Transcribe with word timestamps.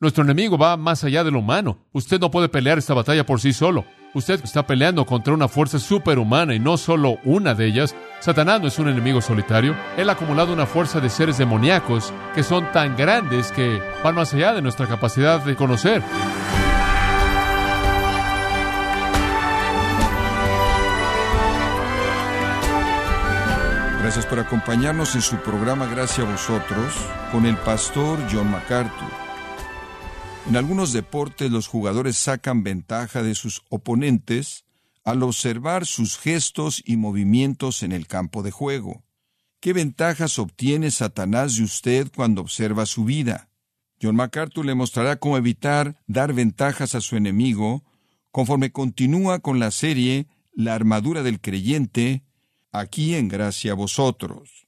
Nuestro 0.00 0.24
enemigo 0.24 0.56
va 0.56 0.78
más 0.78 1.04
allá 1.04 1.22
de 1.24 1.30
lo 1.30 1.40
humano. 1.40 1.76
Usted 1.92 2.18
no 2.18 2.30
puede 2.30 2.48
pelear 2.48 2.78
esta 2.78 2.94
batalla 2.94 3.26
por 3.26 3.38
sí 3.38 3.52
solo. 3.52 3.84
Usted 4.14 4.42
está 4.42 4.66
peleando 4.66 5.04
contra 5.04 5.34
una 5.34 5.46
fuerza 5.46 5.78
superhumana 5.78 6.54
y 6.54 6.58
no 6.58 6.78
solo 6.78 7.18
una 7.22 7.54
de 7.54 7.66
ellas. 7.66 7.94
Satanás 8.20 8.62
no 8.62 8.68
es 8.68 8.78
un 8.78 8.88
enemigo 8.88 9.20
solitario. 9.20 9.76
Él 9.98 10.08
ha 10.08 10.12
acumulado 10.12 10.54
una 10.54 10.64
fuerza 10.64 11.00
de 11.00 11.10
seres 11.10 11.36
demoníacos 11.36 12.14
que 12.34 12.42
son 12.42 12.72
tan 12.72 12.96
grandes 12.96 13.52
que 13.52 13.78
van 14.02 14.14
más 14.14 14.32
allá 14.32 14.54
de 14.54 14.62
nuestra 14.62 14.86
capacidad 14.86 15.44
de 15.44 15.54
conocer. 15.54 16.02
Gracias 24.00 24.24
por 24.24 24.40
acompañarnos 24.40 25.14
en 25.14 25.20
su 25.20 25.36
programa 25.36 25.84
Gracias 25.84 26.26
a 26.26 26.30
vosotros 26.30 26.94
con 27.30 27.44
el 27.44 27.58
pastor 27.58 28.18
John 28.32 28.50
MacArthur. 28.50 29.29
En 30.48 30.56
algunos 30.56 30.92
deportes 30.92 31.50
los 31.50 31.68
jugadores 31.68 32.16
sacan 32.16 32.64
ventaja 32.64 33.22
de 33.22 33.34
sus 33.34 33.62
oponentes 33.68 34.64
al 35.04 35.22
observar 35.22 35.86
sus 35.86 36.18
gestos 36.18 36.82
y 36.84 36.96
movimientos 36.96 37.82
en 37.82 37.92
el 37.92 38.06
campo 38.06 38.42
de 38.42 38.50
juego. 38.50 39.04
¿Qué 39.60 39.72
ventajas 39.72 40.38
obtiene 40.38 40.90
Satanás 40.90 41.56
de 41.56 41.64
usted 41.64 42.08
cuando 42.14 42.40
observa 42.40 42.86
su 42.86 43.04
vida? 43.04 43.50
John 44.02 44.16
MacArthur 44.16 44.64
le 44.64 44.74
mostrará 44.74 45.16
cómo 45.16 45.36
evitar 45.36 46.00
dar 46.06 46.32
ventajas 46.32 46.94
a 46.94 47.00
su 47.00 47.16
enemigo 47.16 47.84
conforme 48.30 48.72
continúa 48.72 49.40
con 49.40 49.58
la 49.58 49.70
serie 49.70 50.26
La 50.52 50.74
armadura 50.74 51.22
del 51.22 51.40
creyente, 51.40 52.24
aquí 52.72 53.14
en 53.14 53.28
gracia 53.28 53.72
a 53.72 53.74
vosotros. 53.74 54.66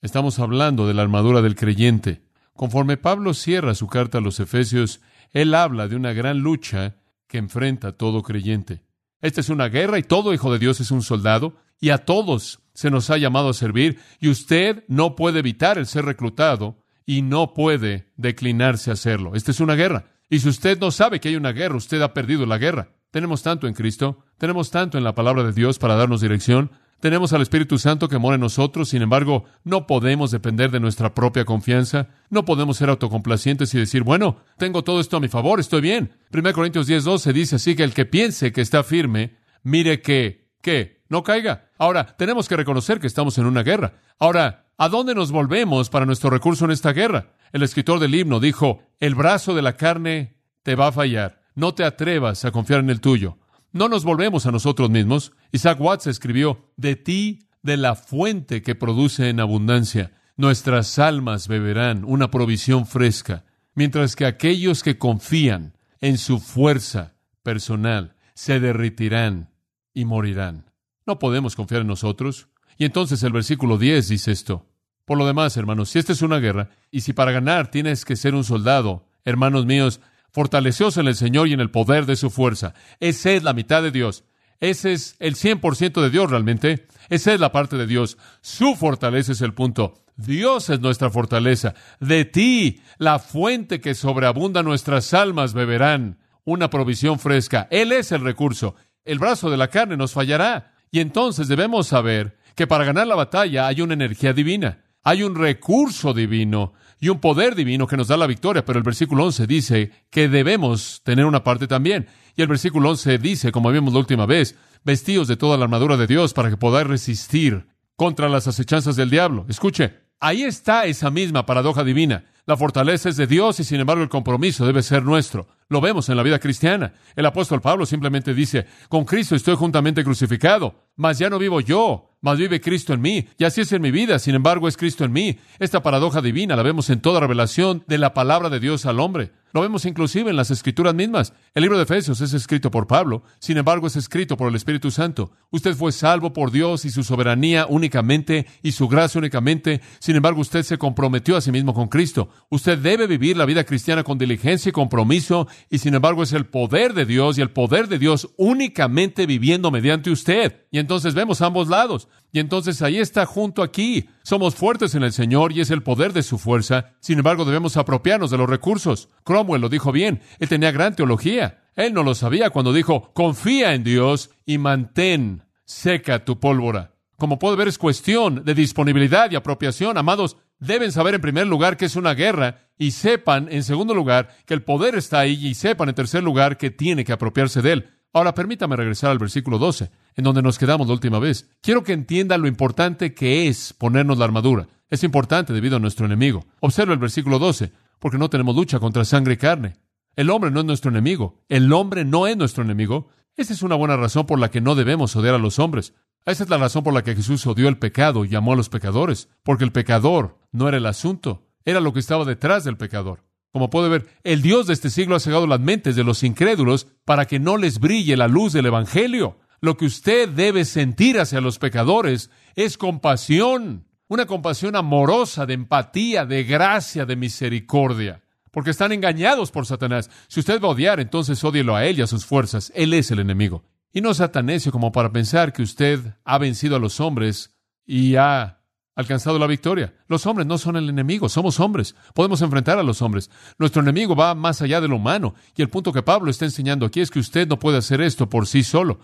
Estamos 0.00 0.38
hablando 0.38 0.86
de 0.86 0.94
la 0.94 1.02
armadura 1.02 1.42
del 1.42 1.54
creyente. 1.54 2.22
Conforme 2.54 2.96
Pablo 2.96 3.34
cierra 3.34 3.74
su 3.74 3.86
carta 3.86 4.18
a 4.18 4.20
los 4.20 4.40
Efesios, 4.40 5.00
él 5.32 5.54
habla 5.54 5.88
de 5.88 5.96
una 5.96 6.12
gran 6.12 6.38
lucha 6.40 6.96
que 7.26 7.38
enfrenta 7.38 7.92
todo 7.92 8.22
creyente. 8.22 8.82
Esta 9.20 9.40
es 9.40 9.48
una 9.48 9.68
guerra 9.68 9.98
y 9.98 10.02
todo 10.02 10.34
hijo 10.34 10.52
de 10.52 10.58
Dios 10.58 10.80
es 10.80 10.90
un 10.90 11.02
soldado 11.02 11.56
y 11.80 11.90
a 11.90 11.98
todos 11.98 12.60
se 12.74 12.90
nos 12.90 13.10
ha 13.10 13.16
llamado 13.16 13.50
a 13.50 13.54
servir 13.54 13.98
y 14.20 14.28
usted 14.28 14.84
no 14.88 15.16
puede 15.16 15.38
evitar 15.38 15.78
el 15.78 15.86
ser 15.86 16.04
reclutado 16.04 16.82
y 17.06 17.22
no 17.22 17.54
puede 17.54 18.12
declinarse 18.16 18.90
a 18.90 18.94
hacerlo. 18.94 19.34
Esta 19.34 19.50
es 19.50 19.60
una 19.60 19.74
guerra. 19.74 20.06
Y 20.28 20.40
si 20.40 20.48
usted 20.48 20.78
no 20.78 20.90
sabe 20.90 21.20
que 21.20 21.28
hay 21.28 21.36
una 21.36 21.52
guerra, 21.52 21.76
usted 21.76 22.00
ha 22.02 22.14
perdido 22.14 22.46
la 22.46 22.58
guerra. 22.58 22.90
Tenemos 23.10 23.42
tanto 23.42 23.66
en 23.66 23.74
Cristo, 23.74 24.24
tenemos 24.38 24.70
tanto 24.70 24.96
en 24.96 25.04
la 25.04 25.14
palabra 25.14 25.42
de 25.44 25.52
Dios 25.52 25.78
para 25.78 25.96
darnos 25.96 26.20
dirección, 26.20 26.70
tenemos 27.02 27.32
al 27.32 27.42
Espíritu 27.42 27.78
Santo 27.78 28.08
que 28.08 28.18
mora 28.18 28.36
en 28.36 28.42
nosotros, 28.42 28.90
sin 28.90 29.02
embargo, 29.02 29.44
no 29.64 29.88
podemos 29.88 30.30
depender 30.30 30.70
de 30.70 30.78
nuestra 30.78 31.12
propia 31.12 31.44
confianza, 31.44 32.10
no 32.30 32.44
podemos 32.44 32.76
ser 32.76 32.90
autocomplacientes 32.90 33.74
y 33.74 33.78
decir, 33.78 34.04
bueno, 34.04 34.36
tengo 34.56 34.84
todo 34.84 35.00
esto 35.00 35.16
a 35.16 35.20
mi 35.20 35.26
favor, 35.26 35.58
estoy 35.58 35.80
bien. 35.80 36.12
1 36.32 36.52
Corintios 36.52 36.86
10, 36.86 37.20
se 37.20 37.32
dice 37.32 37.56
así 37.56 37.74
que 37.74 37.82
el 37.82 37.92
que 37.92 38.04
piense 38.04 38.52
que 38.52 38.60
está 38.60 38.84
firme, 38.84 39.36
mire 39.64 40.00
que, 40.00 40.46
que, 40.62 41.02
no 41.08 41.24
caiga. 41.24 41.70
Ahora, 41.76 42.06
tenemos 42.16 42.48
que 42.48 42.56
reconocer 42.56 43.00
que 43.00 43.08
estamos 43.08 43.36
en 43.36 43.46
una 43.46 43.64
guerra. 43.64 43.94
Ahora, 44.20 44.66
¿a 44.78 44.88
dónde 44.88 45.16
nos 45.16 45.32
volvemos 45.32 45.90
para 45.90 46.06
nuestro 46.06 46.30
recurso 46.30 46.66
en 46.66 46.70
esta 46.70 46.92
guerra? 46.92 47.32
El 47.50 47.64
escritor 47.64 47.98
del 47.98 48.14
himno 48.14 48.38
dijo, 48.38 48.80
el 49.00 49.16
brazo 49.16 49.56
de 49.56 49.62
la 49.62 49.76
carne 49.76 50.36
te 50.62 50.76
va 50.76 50.86
a 50.86 50.92
fallar, 50.92 51.42
no 51.56 51.74
te 51.74 51.82
atrevas 51.82 52.44
a 52.44 52.52
confiar 52.52 52.78
en 52.78 52.90
el 52.90 53.00
tuyo. 53.00 53.38
No 53.72 53.88
nos 53.88 54.04
volvemos 54.04 54.44
a 54.44 54.52
nosotros 54.52 54.90
mismos. 54.90 55.32
Isaac 55.50 55.80
Watts 55.80 56.06
escribió, 56.06 56.72
de 56.76 56.94
ti, 56.96 57.48
de 57.62 57.78
la 57.78 57.94
fuente 57.94 58.62
que 58.62 58.74
produce 58.74 59.30
en 59.30 59.40
abundancia, 59.40 60.12
nuestras 60.36 60.98
almas 60.98 61.48
beberán 61.48 62.04
una 62.04 62.30
provisión 62.30 62.86
fresca, 62.86 63.44
mientras 63.74 64.14
que 64.14 64.26
aquellos 64.26 64.82
que 64.82 64.98
confían 64.98 65.74
en 66.00 66.18
su 66.18 66.38
fuerza 66.38 67.14
personal 67.42 68.14
se 68.34 68.60
derritirán 68.60 69.50
y 69.94 70.04
morirán. 70.04 70.70
No 71.06 71.18
podemos 71.18 71.56
confiar 71.56 71.80
en 71.80 71.86
nosotros. 71.86 72.48
Y 72.76 72.84
entonces 72.84 73.22
el 73.22 73.32
versículo 73.32 73.78
10 73.78 74.08
dice 74.08 74.32
esto. 74.32 74.66
Por 75.04 75.18
lo 75.18 75.26
demás, 75.26 75.56
hermanos, 75.56 75.90
si 75.90 75.98
esta 75.98 76.12
es 76.12 76.22
una 76.22 76.38
guerra, 76.38 76.70
y 76.90 77.00
si 77.00 77.12
para 77.12 77.32
ganar 77.32 77.70
tienes 77.70 78.04
que 78.04 78.16
ser 78.16 78.34
un 78.34 78.44
soldado, 78.44 79.06
hermanos 79.24 79.66
míos, 79.66 80.00
Fortaleceos 80.32 80.96
en 80.96 81.06
el 81.06 81.14
Señor 81.14 81.48
y 81.48 81.52
en 81.52 81.60
el 81.60 81.70
poder 81.70 82.06
de 82.06 82.16
su 82.16 82.30
fuerza. 82.30 82.74
Esa 83.00 83.32
es 83.32 83.42
la 83.42 83.52
mitad 83.52 83.82
de 83.82 83.90
Dios. 83.90 84.24
Ese 84.60 84.92
es 84.92 85.16
el 85.18 85.34
100% 85.34 86.00
de 86.00 86.10
Dios 86.10 86.30
realmente. 86.30 86.86
Esa 87.08 87.34
es 87.34 87.40
la 87.40 87.52
parte 87.52 87.76
de 87.76 87.86
Dios. 87.86 88.16
Su 88.40 88.74
fortaleza 88.76 89.32
es 89.32 89.40
el 89.40 89.54
punto. 89.54 90.04
Dios 90.16 90.70
es 90.70 90.80
nuestra 90.80 91.10
fortaleza. 91.10 91.74
De 92.00 92.24
ti, 92.24 92.80
la 92.98 93.18
fuente 93.18 93.80
que 93.80 93.94
sobreabunda 93.94 94.62
nuestras 94.62 95.12
almas 95.14 95.52
beberán 95.52 96.18
una 96.44 96.70
provisión 96.70 97.18
fresca. 97.18 97.68
Él 97.70 97.92
es 97.92 98.12
el 98.12 98.22
recurso. 98.22 98.76
El 99.04 99.18
brazo 99.18 99.50
de 99.50 99.56
la 99.56 99.68
carne 99.68 99.96
nos 99.96 100.12
fallará. 100.12 100.74
Y 100.90 101.00
entonces 101.00 101.48
debemos 101.48 101.88
saber 101.88 102.38
que 102.54 102.66
para 102.66 102.84
ganar 102.84 103.06
la 103.06 103.14
batalla 103.16 103.66
hay 103.66 103.80
una 103.80 103.94
energía 103.94 104.32
divina. 104.32 104.84
Hay 105.04 105.22
un 105.22 105.34
recurso 105.34 106.14
divino 106.14 106.72
y 107.00 107.08
un 107.08 107.18
poder 107.18 107.56
divino 107.56 107.88
que 107.88 107.96
nos 107.96 108.06
da 108.06 108.16
la 108.16 108.28
victoria, 108.28 108.64
pero 108.64 108.78
el 108.78 108.84
versículo 108.84 109.24
11 109.24 109.46
dice 109.48 109.90
que 110.10 110.28
debemos 110.28 111.02
tener 111.02 111.24
una 111.24 111.42
parte 111.42 111.66
también. 111.66 112.06
Y 112.36 112.42
el 112.42 112.48
versículo 112.48 112.90
11 112.90 113.18
dice, 113.18 113.50
como 113.50 113.72
vimos 113.72 113.92
la 113.92 113.98
última 113.98 114.26
vez, 114.26 114.56
vestidos 114.84 115.26
de 115.26 115.36
toda 115.36 115.56
la 115.56 115.64
armadura 115.64 115.96
de 115.96 116.06
Dios 116.06 116.32
para 116.32 116.50
que 116.50 116.56
podáis 116.56 116.86
resistir 116.86 117.66
contra 117.96 118.28
las 118.28 118.46
acechanzas 118.46 118.94
del 118.94 119.10
diablo. 119.10 119.44
Escuche, 119.48 119.94
ahí 120.20 120.44
está 120.44 120.84
esa 120.84 121.10
misma 121.10 121.44
paradoja 121.46 121.82
divina. 121.82 122.24
La 122.46 122.56
fortaleza 122.56 123.08
es 123.08 123.16
de 123.16 123.26
Dios 123.26 123.58
y 123.58 123.64
sin 123.64 123.80
embargo 123.80 124.02
el 124.02 124.08
compromiso 124.08 124.66
debe 124.66 124.82
ser 124.82 125.02
nuestro. 125.02 125.48
Lo 125.72 125.80
vemos 125.80 126.06
en 126.10 126.18
la 126.18 126.22
vida 126.22 126.38
cristiana. 126.38 126.92
El 127.16 127.24
apóstol 127.24 127.62
Pablo 127.62 127.86
simplemente 127.86 128.34
dice, 128.34 128.66
con 128.90 129.06
Cristo 129.06 129.34
estoy 129.34 129.54
juntamente 129.54 130.04
crucificado, 130.04 130.74
mas 130.96 131.18
ya 131.18 131.30
no 131.30 131.38
vivo 131.38 131.62
yo, 131.62 132.10
mas 132.20 132.36
vive 132.36 132.60
Cristo 132.60 132.92
en 132.92 133.00
mí. 133.00 133.26
Y 133.38 133.44
así 133.44 133.62
es 133.62 133.72
en 133.72 133.80
mi 133.80 133.90
vida, 133.90 134.18
sin 134.18 134.34
embargo 134.34 134.68
es 134.68 134.76
Cristo 134.76 135.04
en 135.06 135.12
mí. 135.12 135.38
Esta 135.58 135.82
paradoja 135.82 136.20
divina 136.20 136.56
la 136.56 136.62
vemos 136.62 136.90
en 136.90 137.00
toda 137.00 137.20
revelación 137.20 137.84
de 137.86 137.96
la 137.96 138.12
palabra 138.12 138.50
de 138.50 138.60
Dios 138.60 138.84
al 138.84 139.00
hombre. 139.00 139.32
Lo 139.54 139.60
vemos 139.60 139.84
inclusive 139.84 140.30
en 140.30 140.36
las 140.36 140.50
escrituras 140.50 140.94
mismas. 140.94 141.34
El 141.54 141.62
libro 141.62 141.76
de 141.76 141.82
Efesios 141.82 142.22
es 142.22 142.32
escrito 142.32 142.70
por 142.70 142.86
Pablo, 142.86 143.22
sin 143.38 143.58
embargo 143.58 143.86
es 143.86 143.96
escrito 143.96 144.36
por 144.38 144.48
el 144.48 144.54
Espíritu 144.54 144.90
Santo. 144.90 145.32
Usted 145.50 145.74
fue 145.74 145.92
salvo 145.92 146.32
por 146.32 146.50
Dios 146.50 146.86
y 146.86 146.90
su 146.90 147.04
soberanía 147.04 147.66
únicamente 147.68 148.46
y 148.62 148.72
su 148.72 148.88
gracia 148.88 149.18
únicamente. 149.18 149.82
Sin 149.98 150.16
embargo, 150.16 150.40
usted 150.40 150.62
se 150.62 150.78
comprometió 150.78 151.36
a 151.36 151.42
sí 151.42 151.52
mismo 151.52 151.74
con 151.74 151.88
Cristo. 151.88 152.30
Usted 152.48 152.78
debe 152.78 153.06
vivir 153.06 153.36
la 153.36 153.44
vida 153.44 153.64
cristiana 153.64 154.04
con 154.04 154.16
diligencia 154.16 154.70
y 154.70 154.72
compromiso 154.72 155.46
y 155.70 155.78
sin 155.78 155.94
embargo 155.94 156.22
es 156.22 156.32
el 156.32 156.46
poder 156.46 156.94
de 156.94 157.06
Dios 157.06 157.38
y 157.38 157.40
el 157.40 157.50
poder 157.50 157.88
de 157.88 157.98
Dios 157.98 158.30
únicamente 158.36 159.26
viviendo 159.26 159.70
mediante 159.70 160.10
usted. 160.10 160.66
Y 160.70 160.78
entonces 160.78 161.14
vemos 161.14 161.40
ambos 161.40 161.68
lados. 161.68 162.08
Y 162.32 162.38
entonces 162.38 162.82
ahí 162.82 162.98
está 162.98 163.26
junto 163.26 163.62
aquí. 163.62 164.08
Somos 164.22 164.54
fuertes 164.54 164.94
en 164.94 165.02
el 165.02 165.12
Señor 165.12 165.52
y 165.52 165.60
es 165.60 165.70
el 165.70 165.82
poder 165.82 166.12
de 166.12 166.22
su 166.22 166.38
fuerza. 166.38 166.94
Sin 167.00 167.18
embargo, 167.18 167.44
debemos 167.44 167.76
apropiarnos 167.76 168.30
de 168.30 168.38
los 168.38 168.48
recursos. 168.48 169.08
Cromwell 169.24 169.60
lo 169.60 169.68
dijo 169.68 169.92
bien. 169.92 170.20
Él 170.38 170.48
tenía 170.48 170.70
gran 170.70 170.96
teología. 170.96 171.62
Él 171.74 171.94
no 171.94 172.02
lo 172.02 172.14
sabía 172.14 172.50
cuando 172.50 172.72
dijo, 172.72 173.12
confía 173.14 173.74
en 173.74 173.84
Dios 173.84 174.30
y 174.44 174.58
mantén 174.58 175.44
seca 175.64 176.24
tu 176.24 176.38
pólvora. 176.38 176.94
Como 177.16 177.38
puede 177.38 177.56
ver, 177.56 177.68
es 177.68 177.78
cuestión 177.78 178.44
de 178.44 178.54
disponibilidad 178.54 179.30
y 179.30 179.36
apropiación. 179.36 179.96
Amados, 179.96 180.36
deben 180.62 180.92
saber 180.92 181.14
en 181.14 181.20
primer 181.20 181.46
lugar 181.48 181.76
que 181.76 181.86
es 181.86 181.96
una 181.96 182.14
guerra 182.14 182.68
y 182.78 182.92
sepan 182.92 183.48
en 183.50 183.64
segundo 183.64 183.94
lugar 183.94 184.28
que 184.46 184.54
el 184.54 184.62
poder 184.62 184.94
está 184.94 185.18
ahí 185.18 185.46
y 185.46 185.54
sepan 185.54 185.88
en 185.88 185.94
tercer 185.96 186.22
lugar 186.22 186.56
que 186.56 186.70
tiene 186.70 187.04
que 187.04 187.12
apropiarse 187.12 187.62
de 187.62 187.72
él. 187.72 187.90
Ahora 188.12 188.34
permítame 188.34 188.76
regresar 188.76 189.10
al 189.10 189.18
versículo 189.18 189.58
12, 189.58 189.90
en 190.14 190.24
donde 190.24 190.42
nos 190.42 190.58
quedamos 190.58 190.86
la 190.86 190.92
última 190.92 191.18
vez. 191.18 191.50
Quiero 191.62 191.82
que 191.82 191.92
entienda 191.92 192.38
lo 192.38 192.46
importante 192.46 193.12
que 193.12 193.48
es 193.48 193.72
ponernos 193.72 194.18
la 194.18 194.24
armadura. 194.24 194.68
Es 194.88 195.02
importante 195.02 195.52
debido 195.52 195.76
a 195.76 195.80
nuestro 195.80 196.06
enemigo. 196.06 196.46
Observa 196.60 196.92
el 196.92 197.00
versículo 197.00 197.38
12, 197.38 197.72
porque 197.98 198.18
no 198.18 198.30
tenemos 198.30 198.54
lucha 198.54 198.78
contra 198.78 199.04
sangre 199.04 199.34
y 199.34 199.38
carne. 199.38 199.76
El 200.14 200.30
hombre 200.30 200.50
no 200.50 200.60
es 200.60 200.66
nuestro 200.66 200.90
enemigo. 200.90 201.42
El 201.48 201.72
hombre 201.72 202.04
no 202.04 202.26
es 202.26 202.36
nuestro 202.36 202.62
enemigo. 202.62 203.08
Esa 203.36 203.52
es 203.52 203.62
una 203.62 203.74
buena 203.74 203.96
razón 203.96 204.26
por 204.26 204.38
la 204.38 204.50
que 204.50 204.60
no 204.60 204.74
debemos 204.74 205.16
odiar 205.16 205.34
a 205.34 205.38
los 205.38 205.58
hombres. 205.58 205.94
Esa 206.24 206.44
es 206.44 206.50
la 206.50 206.58
razón 206.58 206.84
por 206.84 206.94
la 206.94 207.02
que 207.02 207.16
Jesús 207.16 207.44
odió 207.46 207.68
el 207.68 207.78
pecado 207.78 208.24
y 208.24 208.34
amó 208.36 208.52
a 208.52 208.56
los 208.56 208.68
pecadores, 208.68 209.28
porque 209.42 209.64
el 209.64 209.72
pecador 209.72 210.38
no 210.52 210.68
era 210.68 210.76
el 210.76 210.86
asunto, 210.86 211.48
era 211.64 211.80
lo 211.80 211.92
que 211.92 211.98
estaba 211.98 212.24
detrás 212.24 212.62
del 212.62 212.76
pecador. 212.76 213.24
Como 213.52 213.70
puede 213.70 213.88
ver, 213.88 214.06
el 214.22 214.40
Dios 214.40 214.66
de 214.66 214.72
este 214.72 214.88
siglo 214.88 215.16
ha 215.16 215.20
cegado 215.20 215.46
las 215.46 215.60
mentes 215.60 215.96
de 215.96 216.04
los 216.04 216.22
incrédulos 216.22 216.86
para 217.04 217.26
que 217.26 217.40
no 217.40 217.56
les 217.56 217.80
brille 217.80 218.16
la 218.16 218.28
luz 218.28 218.52
del 218.52 218.66
Evangelio. 218.66 219.38
Lo 219.60 219.76
que 219.76 219.84
usted 219.84 220.28
debe 220.28 220.64
sentir 220.64 221.18
hacia 221.18 221.40
los 221.40 221.58
pecadores 221.58 222.30
es 222.54 222.78
compasión, 222.78 223.86
una 224.08 224.26
compasión 224.26 224.76
amorosa, 224.76 225.44
de 225.44 225.54
empatía, 225.54 226.24
de 226.24 226.44
gracia, 226.44 227.04
de 227.04 227.16
misericordia, 227.16 228.22
porque 228.52 228.70
están 228.70 228.92
engañados 228.92 229.50
por 229.50 229.66
Satanás. 229.66 230.08
Si 230.28 230.40
usted 230.40 230.60
va 230.60 230.68
a 230.68 230.72
odiar, 230.72 231.00
entonces 231.00 231.42
ódielo 231.42 231.74
a 231.74 231.84
él 231.84 231.98
y 231.98 232.02
a 232.02 232.06
sus 232.06 232.24
fuerzas. 232.24 232.72
Él 232.74 232.94
es 232.94 233.10
el 233.10 233.18
enemigo. 233.18 233.64
Y 233.92 234.00
no 234.00 234.14
sea 234.14 234.32
tan 234.32 234.46
necio 234.46 234.72
como 234.72 234.92
para 234.92 235.12
pensar 235.12 235.52
que 235.52 235.62
usted 235.62 236.00
ha 236.24 236.38
vencido 236.38 236.76
a 236.76 236.78
los 236.78 237.00
hombres 237.00 237.54
y 237.84 238.16
ha 238.16 238.62
alcanzado 238.94 239.38
la 239.38 239.46
victoria. 239.46 239.94
Los 240.06 240.26
hombres 240.26 240.46
no 240.46 240.58
son 240.58 240.76
el 240.76 240.88
enemigo, 240.88 241.28
somos 241.28 241.60
hombres. 241.60 241.94
Podemos 242.14 242.42
enfrentar 242.42 242.78
a 242.78 242.82
los 242.82 243.02
hombres. 243.02 243.30
Nuestro 243.58 243.82
enemigo 243.82 244.16
va 244.16 244.34
más 244.34 244.62
allá 244.62 244.80
de 244.80 244.88
lo 244.88 244.96
humano. 244.96 245.34
Y 245.56 245.62
el 245.62 245.68
punto 245.68 245.92
que 245.92 246.02
Pablo 246.02 246.30
está 246.30 246.44
enseñando 246.44 246.86
aquí 246.86 247.00
es 247.00 247.10
que 247.10 247.18
usted 247.18 247.46
no 247.48 247.58
puede 247.58 247.78
hacer 247.78 248.00
esto 248.00 248.28
por 248.28 248.46
sí 248.46 248.62
solo. 248.62 249.00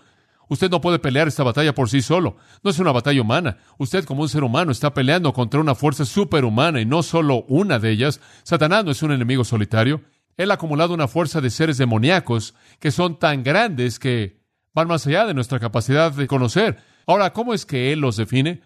Usted 0.47 0.71
no 0.71 0.81
puede 0.81 0.97
pelear 0.97 1.27
esta 1.27 1.43
batalla 1.43 1.75
por 1.75 1.89
sí 1.89 2.01
solo. 2.01 2.37
No 2.63 2.71
es 2.71 2.79
una 2.79 2.91
batalla 2.91 3.21
humana. 3.21 3.57
Usted 3.77 4.05
como 4.05 4.23
un 4.23 4.29
ser 4.29 4.43
humano 4.43 4.71
está 4.71 4.93
peleando 4.95 5.31
contra 5.33 5.59
una 5.59 5.75
fuerza 5.75 6.05
superhumana 6.05 6.81
y 6.81 6.85
no 6.85 7.03
solo 7.03 7.45
una 7.47 7.77
de 7.77 7.91
ellas. 7.91 8.19
Satanás 8.43 8.83
no 8.83 8.91
es 8.91 9.03
un 9.03 9.11
enemigo 9.11 9.43
solitario. 9.43 10.01
Él 10.37 10.49
ha 10.49 10.55
acumulado 10.55 10.93
una 10.95 11.07
fuerza 11.07 11.41
de 11.41 11.51
seres 11.51 11.77
demoníacos 11.77 12.55
que 12.79 12.91
son 12.91 13.19
tan 13.19 13.43
grandes 13.43 13.99
que 13.99 14.38
van 14.73 14.87
más 14.87 15.05
allá 15.07 15.25
de 15.25 15.33
nuestra 15.33 15.59
capacidad 15.59 16.11
de 16.11 16.27
conocer. 16.27 16.77
Ahora, 17.07 17.33
¿cómo 17.33 17.53
es 17.53 17.65
que 17.65 17.91
Él 17.91 17.99
los 17.99 18.17
define? 18.17 18.61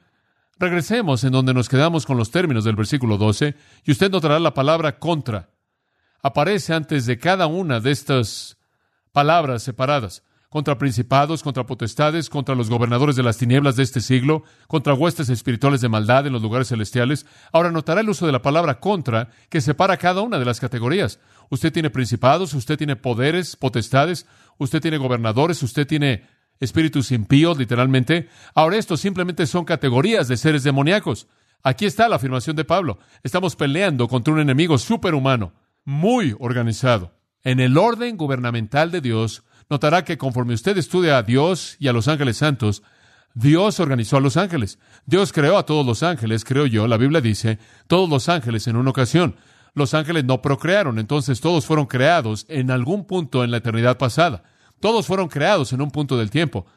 Regresemos 0.60 1.24
en 1.24 1.32
donde 1.32 1.54
nos 1.54 1.70
quedamos 1.70 2.06
con 2.06 2.18
los 2.18 2.32
términos 2.32 2.64
del 2.64 2.76
versículo 2.76 3.18
12 3.18 3.56
y 3.86 3.92
usted 3.92 4.12
notará 4.12 4.40
la 4.40 4.54
palabra 4.54 5.00
contra. 5.00 5.50
Aparece 6.22 6.74
antes 6.74 7.06
de 7.06 7.18
cada 7.18 7.48
una 7.48 7.80
de 7.80 7.92
estas 7.92 8.58
palabras 9.12 9.64
separadas 9.64 10.24
contra 10.54 10.78
principados, 10.78 11.42
contra 11.42 11.66
potestades, 11.66 12.30
contra 12.30 12.54
los 12.54 12.70
gobernadores 12.70 13.16
de 13.16 13.24
las 13.24 13.40
tinieblas 13.40 13.76
de 13.76 13.82
este 13.82 14.02
siglo, 14.02 14.44
contra 14.68 14.94
huestes 14.94 15.30
espirituales 15.30 15.82
de 15.82 15.90
maldad 15.90 16.28
en 16.28 16.34
los 16.34 16.44
lugares 16.44 16.68
celestiales. 16.68 17.26
Ahora 17.52 17.72
notará 17.72 18.02
el 18.02 18.10
uso 18.10 18.28
de 18.28 18.32
la 18.32 18.44
palabra 18.44 18.80
contra 18.80 19.30
que 19.50 19.62
separa 19.62 19.98
cada 19.98 20.22
una 20.22 20.38
de 20.38 20.46
las 20.46 20.60
categorías. 20.60 21.20
Usted 21.50 21.74
tiene 21.74 21.90
principados, 21.90 22.54
usted 22.54 22.78
tiene 22.78 22.96
poderes, 22.96 23.56
potestades, 23.56 24.28
usted 24.60 24.80
tiene 24.80 24.98
gobernadores, 24.98 25.64
usted 25.64 25.88
tiene 25.88 26.28
espíritus 26.60 27.12
impíos, 27.12 27.58
literalmente. 27.58 28.30
Ahora 28.54 28.78
estos 28.78 29.02
simplemente 29.02 29.48
son 29.48 29.66
categorías 29.66 30.28
de 30.28 30.38
seres 30.38 30.62
demoníacos. 30.64 31.26
Aquí 31.64 31.88
está 31.88 32.08
la 32.08 32.18
afirmación 32.18 32.56
de 32.56 32.64
Pablo. 32.64 33.00
Estamos 33.24 33.56
peleando 33.56 34.08
contra 34.08 34.32
un 34.32 34.40
enemigo 34.40 34.78
superhumano, 34.78 35.54
muy 35.84 36.36
organizado. 36.38 37.16
En 37.42 37.60
el 37.60 37.76
orden 37.76 38.18
gubernamental 38.18 38.92
de 38.92 39.02
Dios, 39.02 39.44
notará 39.74 40.06
que 40.06 40.20
conforme 40.20 40.54
usted 40.54 40.78
estudia 40.78 41.18
a 41.18 41.24
Dios 41.24 41.78
y 41.80 41.88
a 41.88 41.94
los 41.94 42.08
ángeles 42.08 42.38
santos, 42.38 42.84
Dios 43.34 43.80
organizó 43.80 44.18
a 44.18 44.22
los 44.22 44.38
ángeles. 44.38 44.78
Dios 45.08 45.34
creó 45.34 45.58
a 45.58 45.66
todos 45.66 45.84
los 45.84 46.04
ángeles, 46.04 46.46
creo 46.46 46.68
yo. 46.68 46.88
La 46.88 46.98
Biblia 46.98 47.22
dice, 47.22 47.58
todos 47.88 48.08
los 48.08 48.30
ángeles 48.30 48.68
en 48.68 48.76
una 48.76 48.92
ocasión. 48.92 49.36
Los 49.74 49.96
ángeles 49.96 50.26
no 50.26 50.44
procrearon, 50.44 51.00
entonces 51.00 51.42
todos 51.42 51.66
fueron 51.66 51.88
creados 51.88 52.46
en 52.48 52.70
algún 52.70 53.08
punto 53.08 53.44
en 53.44 53.50
la 53.50 53.58
eternidad 53.58 53.98
pasada. 53.98 54.44
Todos 54.80 55.08
fueron 55.08 55.28
creados 55.28 55.74
en 55.74 55.82
un 55.82 55.90
punto 55.90 56.18
del 56.18 56.30
tiempo. 56.30 56.68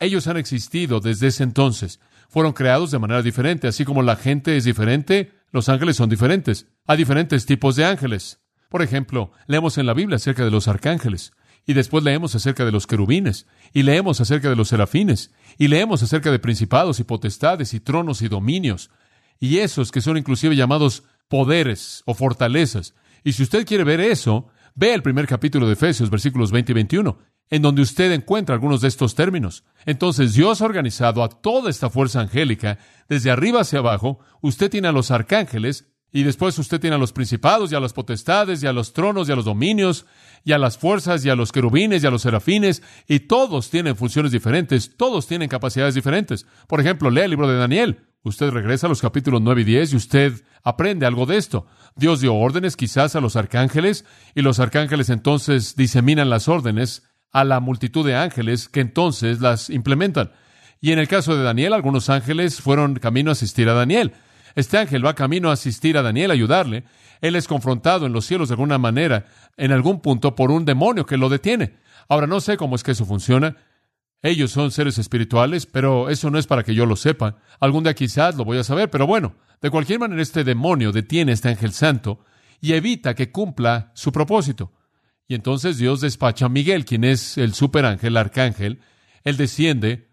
Ellos 0.00 0.26
han 0.26 0.36
existido 0.36 0.98
desde 0.98 1.28
ese 1.28 1.44
entonces. 1.44 2.00
Fueron 2.28 2.52
creados 2.52 2.90
de 2.90 2.98
manera 2.98 3.22
diferente, 3.22 3.68
así 3.68 3.84
como 3.84 4.02
la 4.02 4.16
gente 4.16 4.56
es 4.56 4.64
diferente, 4.64 5.32
los 5.52 5.68
ángeles 5.68 5.96
son 5.96 6.08
diferentes. 6.08 6.66
Hay 6.86 6.96
diferentes 6.96 7.46
tipos 7.46 7.76
de 7.76 7.84
ángeles. 7.84 8.40
Por 8.68 8.82
ejemplo, 8.82 9.30
leemos 9.46 9.78
en 9.78 9.86
la 9.86 9.94
Biblia 9.94 10.16
acerca 10.16 10.44
de 10.44 10.50
los 10.50 10.66
arcángeles. 10.66 11.32
Y 11.66 11.74
después 11.74 12.02
leemos 12.04 12.34
acerca 12.34 12.64
de 12.64 12.72
los 12.72 12.86
querubines, 12.86 13.46
y 13.72 13.82
leemos 13.82 14.20
acerca 14.20 14.48
de 14.48 14.56
los 14.56 14.68
serafines, 14.68 15.32
y 15.58 15.68
leemos 15.68 16.02
acerca 16.02 16.30
de 16.30 16.38
principados 16.38 17.00
y 17.00 17.04
potestades 17.04 17.74
y 17.74 17.80
tronos 17.80 18.22
y 18.22 18.28
dominios, 18.28 18.90
y 19.38 19.58
esos 19.58 19.92
que 19.92 20.00
son 20.00 20.16
inclusive 20.16 20.56
llamados 20.56 21.04
poderes 21.28 22.02
o 22.06 22.14
fortalezas. 22.14 22.94
Y 23.24 23.32
si 23.32 23.42
usted 23.42 23.66
quiere 23.66 23.84
ver 23.84 24.00
eso, 24.00 24.48
ve 24.74 24.94
el 24.94 25.02
primer 25.02 25.26
capítulo 25.26 25.66
de 25.66 25.74
Efesios, 25.74 26.10
versículos 26.10 26.50
20 26.50 26.72
y 26.72 26.74
21, 26.74 27.18
en 27.50 27.62
donde 27.62 27.82
usted 27.82 28.12
encuentra 28.12 28.54
algunos 28.54 28.80
de 28.80 28.88
estos 28.88 29.14
términos. 29.14 29.64
Entonces 29.84 30.34
Dios 30.34 30.62
ha 30.62 30.64
organizado 30.64 31.22
a 31.22 31.28
toda 31.28 31.68
esta 31.70 31.90
fuerza 31.90 32.20
angélica, 32.20 32.78
desde 33.08 33.30
arriba 33.30 33.60
hacia 33.60 33.80
abajo, 33.80 34.20
usted 34.40 34.70
tiene 34.70 34.88
a 34.88 34.92
los 34.92 35.10
arcángeles, 35.10 35.92
y 36.12 36.22
después 36.24 36.58
usted 36.58 36.80
tiene 36.80 36.96
a 36.96 36.98
los 36.98 37.12
principados 37.12 37.70
y 37.70 37.74
a 37.74 37.80
las 37.80 37.92
potestades 37.92 38.62
y 38.62 38.66
a 38.66 38.72
los 38.72 38.92
tronos 38.92 39.28
y 39.28 39.32
a 39.32 39.36
los 39.36 39.44
dominios 39.44 40.06
y 40.44 40.52
a 40.52 40.58
las 40.58 40.78
fuerzas 40.78 41.24
y 41.24 41.30
a 41.30 41.36
los 41.36 41.52
querubines 41.52 42.02
y 42.02 42.06
a 42.06 42.10
los 42.10 42.22
serafines 42.22 42.82
y 43.06 43.20
todos 43.20 43.70
tienen 43.70 43.96
funciones 43.96 44.32
diferentes, 44.32 44.96
todos 44.96 45.26
tienen 45.26 45.48
capacidades 45.48 45.94
diferentes. 45.94 46.46
Por 46.66 46.80
ejemplo, 46.80 47.10
lea 47.10 47.24
el 47.24 47.30
libro 47.30 47.48
de 47.48 47.58
Daniel. 47.58 48.00
Usted 48.22 48.50
regresa 48.50 48.86
a 48.86 48.90
los 48.90 49.00
capítulos 49.00 49.40
9 49.40 49.62
y 49.62 49.64
10 49.64 49.92
y 49.92 49.96
usted 49.96 50.44
aprende 50.62 51.06
algo 51.06 51.24
de 51.24 51.36
esto. 51.36 51.66
Dios 51.96 52.20
dio 52.20 52.34
órdenes 52.34 52.76
quizás 52.76 53.16
a 53.16 53.20
los 53.20 53.36
arcángeles 53.36 54.04
y 54.34 54.42
los 54.42 54.60
arcángeles 54.60 55.08
entonces 55.08 55.74
diseminan 55.74 56.28
las 56.28 56.48
órdenes 56.48 57.04
a 57.32 57.44
la 57.44 57.60
multitud 57.60 58.04
de 58.04 58.16
ángeles 58.16 58.68
que 58.68 58.80
entonces 58.80 59.40
las 59.40 59.70
implementan. 59.70 60.32
Y 60.80 60.92
en 60.92 60.98
el 60.98 61.08
caso 61.08 61.36
de 61.36 61.42
Daniel, 61.42 61.72
algunos 61.72 62.10
ángeles 62.10 62.60
fueron 62.60 62.94
camino 62.94 63.30
a 63.30 63.32
asistir 63.32 63.68
a 63.68 63.74
Daniel. 63.74 64.12
Este 64.54 64.78
ángel 64.78 65.04
va 65.04 65.14
camino 65.14 65.50
a 65.50 65.54
asistir 65.54 65.96
a 65.96 66.02
Daniel, 66.02 66.30
a 66.30 66.34
ayudarle. 66.34 66.84
Él 67.20 67.36
es 67.36 67.46
confrontado 67.46 68.06
en 68.06 68.12
los 68.12 68.24
cielos 68.26 68.48
de 68.48 68.54
alguna 68.54 68.78
manera, 68.78 69.26
en 69.56 69.72
algún 69.72 70.00
punto, 70.00 70.34
por 70.34 70.50
un 70.50 70.64
demonio 70.64 71.06
que 71.06 71.16
lo 71.16 71.28
detiene. 71.28 71.76
Ahora 72.08 72.26
no 72.26 72.40
sé 72.40 72.56
cómo 72.56 72.76
es 72.76 72.82
que 72.82 72.92
eso 72.92 73.04
funciona. 73.04 73.56
Ellos 74.22 74.50
son 74.50 74.70
seres 74.70 74.98
espirituales, 74.98 75.66
pero 75.66 76.10
eso 76.10 76.30
no 76.30 76.38
es 76.38 76.46
para 76.46 76.62
que 76.62 76.74
yo 76.74 76.86
lo 76.86 76.96
sepa. 76.96 77.38
Algún 77.58 77.84
día 77.84 77.94
quizás 77.94 78.36
lo 78.36 78.44
voy 78.44 78.58
a 78.58 78.64
saber, 78.64 78.90
pero 78.90 79.06
bueno, 79.06 79.34
de 79.60 79.70
cualquier 79.70 79.98
manera 79.98 80.20
este 80.20 80.44
demonio 80.44 80.92
detiene 80.92 81.32
a 81.32 81.34
este 81.34 81.48
ángel 81.48 81.72
santo 81.72 82.20
y 82.60 82.72
evita 82.72 83.14
que 83.14 83.30
cumpla 83.30 83.92
su 83.94 84.12
propósito. 84.12 84.72
Y 85.26 85.34
entonces 85.34 85.78
Dios 85.78 86.00
despacha 86.00 86.46
a 86.46 86.48
Miguel, 86.50 86.84
quien 86.84 87.04
es 87.04 87.38
el 87.38 87.54
superángel, 87.54 88.16
arcángel. 88.16 88.80
Él 89.24 89.36
desciende 89.36 90.08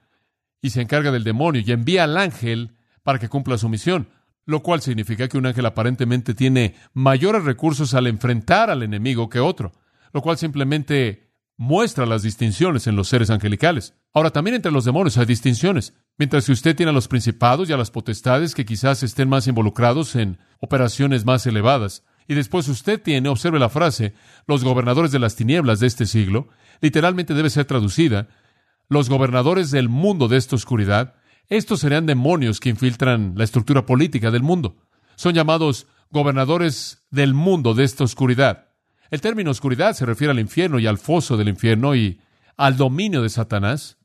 y 0.62 0.69
se 0.69 0.81
encarga 0.81 1.12
del 1.12 1.24
demonio 1.24 1.62
y 1.66 1.72
envía 1.72 2.04
al 2.04 2.18
ángel 2.18 2.78
para 3.04 3.19
que 3.19 3.30
cumpla 3.30 3.57
su 3.57 3.68
misión 3.68 4.10
lo 4.47 4.63
cual 4.63 4.81
significa 4.81 5.27
que 5.27 5.38
un 5.38 5.45
ángel 5.45 5.65
aparentemente 5.65 6.33
tiene 6.33 6.73
mayores 6.94 7.44
recursos 7.44 7.94
al 7.94 8.07
enfrentar 8.07 8.69
al 8.69 8.81
enemigo 8.81 9.29
que 9.29 9.41
otro, 9.41 9.73
lo 10.13 10.21
cual 10.21 10.38
simplemente 10.38 11.33
muestra 11.57 12.05
las 12.05 12.23
distinciones 12.23 12.88
en 12.88 12.95
los 12.95 13.09
seres 13.09 13.29
angelicales. 13.29 13.94
Ahora, 14.13 14.29
también 14.29 14.55
entre 14.55 14.71
los 14.71 14.85
demonios 14.85 15.17
hay 15.17 15.25
distinciones. 15.25 15.94
Mientras 16.17 16.45
que 16.45 16.53
usted 16.53 16.75
tiene 16.75 16.91
a 16.91 16.94
los 16.94 17.09
principados 17.09 17.69
y 17.69 17.73
a 17.73 17.77
las 17.77 17.91
potestades 17.91 18.55
que 18.55 18.65
quizás 18.65 19.03
estén 19.03 19.27
más 19.27 19.47
involucrados 19.47 20.15
en 20.15 20.39
operaciones 20.59 21.25
más 21.25 21.45
elevadas, 21.45 22.03
y 22.25 22.33
después 22.33 22.69
usted 22.69 23.01
tiene, 23.01 23.29
observe 23.29 23.59
la 23.59 23.69
frase, 23.69 24.13
los 24.47 24.63
gobernadores 24.63 25.11
de 25.11 25.19
las 25.19 25.35
tinieblas 25.35 25.81
de 25.81 25.88
este 25.88 26.05
siglo, 26.05 26.47
literalmente 26.79 27.33
debe 27.33 27.50
ser 27.50 27.65
traducida, 27.65 28.29
los 28.88 29.09
gobernadores 29.09 29.71
del 29.71 29.89
mundo 29.89 30.29
de 30.29 30.38
esta 30.38 30.55
oscuridad, 30.55 31.15
estos 31.49 31.79
serían 31.79 32.05
demonios 32.05 32.59
que 32.59 32.69
infiltran 32.69 33.33
la 33.35 33.44
estructura 33.44 33.85
política 33.85 34.31
del 34.31 34.44
mundo. 34.44 34.75
Son 35.15 35.33
llamados 35.33 35.88
gobernadores 36.09 37.05
del 37.09 37.33
mundo 37.33 37.73
de 37.73 37.83
esta 37.83 38.03
oscuridad. 38.03 38.69
El 39.09 39.21
término 39.21 39.51
oscuridad 39.51 39.94
se 39.94 40.05
refiere 40.05 40.31
al 40.31 40.39
infierno 40.39 40.79
y 40.79 40.88
al 40.88 40.98
foso 40.98 41.38
del 41.38 41.48
infierno 41.48 41.95
y 41.95 42.19
al 42.57 42.75
dominio 42.75 43.22
de 43.22 43.29
Satanás. 43.29 43.98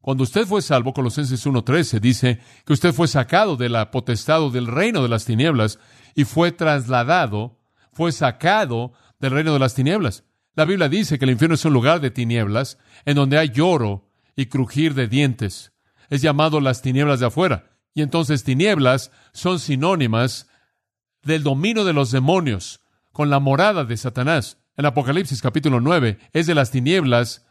Cuando 0.00 0.22
usted 0.22 0.46
fue 0.46 0.62
salvo, 0.62 0.92
Colosenses 0.92 1.44
1.13 1.44 1.98
dice 1.98 2.40
que 2.64 2.72
usted 2.72 2.92
fue 2.92 3.08
sacado 3.08 3.56
de 3.56 3.68
la 3.68 3.90
potestad 3.90 4.48
del 4.52 4.68
reino 4.68 5.02
de 5.02 5.08
las 5.08 5.24
tinieblas 5.24 5.80
y 6.14 6.24
fue 6.24 6.52
trasladado, 6.52 7.58
fue 7.92 8.12
sacado 8.12 8.92
del 9.18 9.32
reino 9.32 9.52
de 9.52 9.58
las 9.58 9.74
tinieblas. 9.74 10.22
La 10.54 10.64
Biblia 10.64 10.88
dice 10.88 11.18
que 11.18 11.24
el 11.24 11.32
infierno 11.32 11.56
es 11.56 11.64
un 11.64 11.72
lugar 11.72 12.00
de 12.00 12.12
tinieblas 12.12 12.78
en 13.04 13.16
donde 13.16 13.38
hay 13.38 13.48
lloro 13.48 14.08
y 14.36 14.46
crujir 14.46 14.94
de 14.94 15.08
dientes 15.08 15.72
es 16.10 16.22
llamado 16.22 16.60
las 16.60 16.82
tinieblas 16.82 17.20
de 17.20 17.26
afuera. 17.26 17.70
Y 17.94 18.02
entonces 18.02 18.44
tinieblas 18.44 19.10
son 19.32 19.58
sinónimas 19.58 20.48
del 21.22 21.42
dominio 21.42 21.84
de 21.84 21.92
los 21.92 22.10
demonios 22.10 22.80
con 23.12 23.30
la 23.30 23.40
morada 23.40 23.84
de 23.84 23.96
Satanás. 23.96 24.58
En 24.76 24.86
Apocalipsis 24.86 25.40
capítulo 25.40 25.80
9 25.80 26.18
es 26.32 26.46
de 26.46 26.54
las 26.54 26.70
tinieblas 26.70 27.46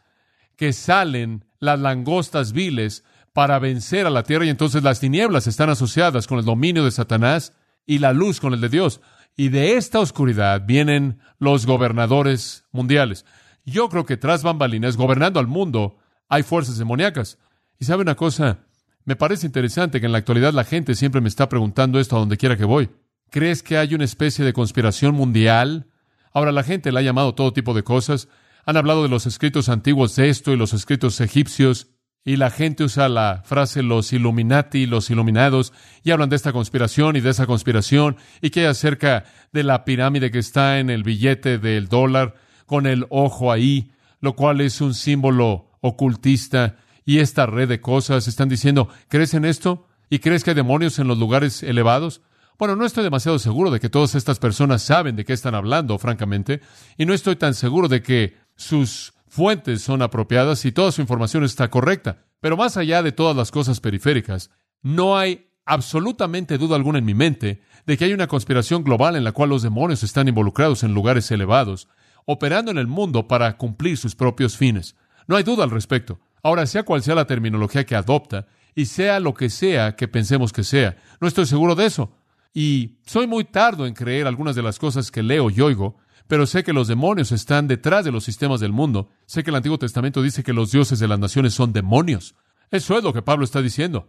que 0.56 0.72
salen 0.72 1.44
las 1.58 1.78
langostas 1.80 2.52
viles 2.52 3.04
para 3.32 3.58
vencer 3.58 4.06
a 4.06 4.10
la 4.10 4.22
tierra 4.22 4.46
y 4.46 4.48
entonces 4.48 4.82
las 4.82 5.00
tinieblas 5.00 5.46
están 5.46 5.68
asociadas 5.68 6.26
con 6.26 6.38
el 6.38 6.44
dominio 6.44 6.84
de 6.84 6.90
Satanás 6.90 7.52
y 7.84 7.98
la 7.98 8.12
luz 8.12 8.40
con 8.40 8.54
el 8.54 8.60
de 8.60 8.68
Dios. 8.68 9.00
Y 9.36 9.50
de 9.50 9.76
esta 9.76 10.00
oscuridad 10.00 10.64
vienen 10.66 11.18
los 11.38 11.66
gobernadores 11.66 12.64
mundiales. 12.72 13.26
Yo 13.64 13.88
creo 13.88 14.06
que 14.06 14.16
tras 14.16 14.42
bambalinas, 14.42 14.96
gobernando 14.96 15.40
al 15.40 15.48
mundo, 15.48 15.98
hay 16.28 16.42
fuerzas 16.44 16.78
demoníacas. 16.78 17.38
Y 17.78 17.84
sabe 17.84 18.02
una 18.02 18.14
cosa, 18.14 18.60
me 19.04 19.16
parece 19.16 19.46
interesante 19.46 20.00
que 20.00 20.06
en 20.06 20.12
la 20.12 20.18
actualidad 20.18 20.52
la 20.52 20.64
gente 20.64 20.94
siempre 20.94 21.20
me 21.20 21.28
está 21.28 21.48
preguntando 21.48 22.00
esto 22.00 22.16
a 22.16 22.18
donde 22.18 22.36
quiera 22.36 22.56
que 22.56 22.64
voy. 22.64 22.90
¿Crees 23.30 23.62
que 23.62 23.78
hay 23.78 23.94
una 23.94 24.04
especie 24.04 24.44
de 24.44 24.52
conspiración 24.52 25.14
mundial? 25.14 25.86
Ahora 26.32 26.52
la 26.52 26.62
gente 26.62 26.90
le 26.90 26.98
ha 26.98 27.02
llamado 27.02 27.34
todo 27.34 27.52
tipo 27.52 27.74
de 27.74 27.84
cosas. 27.84 28.28
Han 28.64 28.76
hablado 28.76 29.02
de 29.02 29.08
los 29.08 29.26
escritos 29.26 29.68
antiguos 29.68 30.16
de 30.16 30.28
esto 30.28 30.52
y 30.52 30.56
los 30.56 30.74
escritos 30.74 31.20
egipcios. 31.20 31.88
Y 32.24 32.36
la 32.36 32.50
gente 32.50 32.82
usa 32.82 33.08
la 33.08 33.42
frase 33.44 33.84
los 33.84 34.12
Illuminati, 34.12 34.86
los 34.86 35.10
iluminados, 35.10 35.72
y 36.02 36.10
hablan 36.10 36.28
de 36.28 36.34
esta 36.34 36.52
conspiración 36.52 37.14
y 37.14 37.20
de 37.20 37.30
esa 37.30 37.46
conspiración, 37.46 38.16
y 38.40 38.50
que 38.50 38.60
hay 38.60 38.66
acerca 38.66 39.22
de 39.52 39.62
la 39.62 39.84
pirámide 39.84 40.32
que 40.32 40.40
está 40.40 40.80
en 40.80 40.90
el 40.90 41.04
billete 41.04 41.58
del 41.58 41.86
dólar, 41.86 42.34
con 42.66 42.88
el 42.88 43.06
ojo 43.10 43.52
ahí, 43.52 43.92
lo 44.20 44.34
cual 44.34 44.60
es 44.60 44.80
un 44.80 44.94
símbolo 44.94 45.70
ocultista 45.80 46.78
y 47.06 47.20
esta 47.20 47.46
red 47.46 47.68
de 47.68 47.80
cosas 47.80 48.26
están 48.26 48.48
diciendo, 48.48 48.88
¿crees 49.08 49.32
en 49.32 49.44
esto? 49.44 49.86
¿Y 50.10 50.18
crees 50.18 50.44
que 50.44 50.50
hay 50.50 50.56
demonios 50.56 50.98
en 50.98 51.06
los 51.06 51.16
lugares 51.16 51.62
elevados? 51.62 52.20
Bueno, 52.58 52.74
no 52.74 52.84
estoy 52.84 53.04
demasiado 53.04 53.38
seguro 53.38 53.70
de 53.70 53.78
que 53.80 53.88
todas 53.88 54.16
estas 54.16 54.40
personas 54.40 54.82
saben 54.82 55.14
de 55.14 55.24
qué 55.24 55.32
están 55.32 55.54
hablando, 55.54 55.98
francamente, 55.98 56.60
y 56.98 57.06
no 57.06 57.14
estoy 57.14 57.36
tan 57.36 57.54
seguro 57.54 57.86
de 57.86 58.02
que 58.02 58.36
sus 58.56 59.14
fuentes 59.28 59.82
son 59.82 60.02
apropiadas 60.02 60.64
y 60.64 60.72
toda 60.72 60.90
su 60.90 61.00
información 61.00 61.44
está 61.44 61.70
correcta. 61.70 62.24
Pero 62.40 62.56
más 62.56 62.76
allá 62.76 63.02
de 63.02 63.12
todas 63.12 63.36
las 63.36 63.52
cosas 63.52 63.80
periféricas, 63.80 64.50
no 64.82 65.16
hay 65.16 65.50
absolutamente 65.64 66.58
duda 66.58 66.74
alguna 66.74 66.98
en 66.98 67.04
mi 67.04 67.14
mente 67.14 67.60
de 67.86 67.96
que 67.96 68.04
hay 68.04 68.14
una 68.14 68.26
conspiración 68.26 68.82
global 68.82 69.14
en 69.14 69.24
la 69.24 69.32
cual 69.32 69.50
los 69.50 69.62
demonios 69.62 70.02
están 70.02 70.26
involucrados 70.26 70.82
en 70.82 70.92
lugares 70.92 71.30
elevados, 71.30 71.88
operando 72.24 72.72
en 72.72 72.78
el 72.78 72.88
mundo 72.88 73.28
para 73.28 73.56
cumplir 73.56 73.96
sus 73.96 74.16
propios 74.16 74.56
fines. 74.56 74.96
No 75.28 75.36
hay 75.36 75.44
duda 75.44 75.62
al 75.62 75.70
respecto. 75.70 76.18
Ahora, 76.46 76.64
sea 76.66 76.84
cual 76.84 77.02
sea 77.02 77.16
la 77.16 77.26
terminología 77.26 77.84
que 77.84 77.96
adopta, 77.96 78.46
y 78.72 78.86
sea 78.86 79.18
lo 79.18 79.34
que 79.34 79.50
sea 79.50 79.96
que 79.96 80.06
pensemos 80.06 80.52
que 80.52 80.62
sea, 80.62 80.96
no 81.20 81.26
estoy 81.26 81.44
seguro 81.44 81.74
de 81.74 81.86
eso. 81.86 82.12
Y 82.54 82.98
soy 83.04 83.26
muy 83.26 83.42
tardo 83.42 83.84
en 83.84 83.94
creer 83.94 84.28
algunas 84.28 84.54
de 84.54 84.62
las 84.62 84.78
cosas 84.78 85.10
que 85.10 85.24
leo 85.24 85.50
y 85.50 85.60
oigo, 85.60 85.96
pero 86.28 86.46
sé 86.46 86.62
que 86.62 86.72
los 86.72 86.86
demonios 86.86 87.32
están 87.32 87.66
detrás 87.66 88.04
de 88.04 88.12
los 88.12 88.22
sistemas 88.22 88.60
del 88.60 88.70
mundo. 88.70 89.10
Sé 89.26 89.42
que 89.42 89.50
el 89.50 89.56
Antiguo 89.56 89.76
Testamento 89.76 90.22
dice 90.22 90.44
que 90.44 90.52
los 90.52 90.70
dioses 90.70 91.00
de 91.00 91.08
las 91.08 91.18
naciones 91.18 91.52
son 91.52 91.72
demonios. 91.72 92.36
Eso 92.70 92.96
es 92.96 93.02
lo 93.02 93.12
que 93.12 93.22
Pablo 93.22 93.44
está 93.44 93.60
diciendo. 93.60 94.06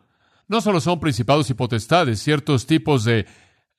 No 0.47 0.61
solo 0.61 0.79
son 0.79 0.99
principados 0.99 1.49
y 1.49 1.55
potestades, 1.55 2.21
ciertos 2.21 2.67
tipos 2.67 3.03
de 3.03 3.25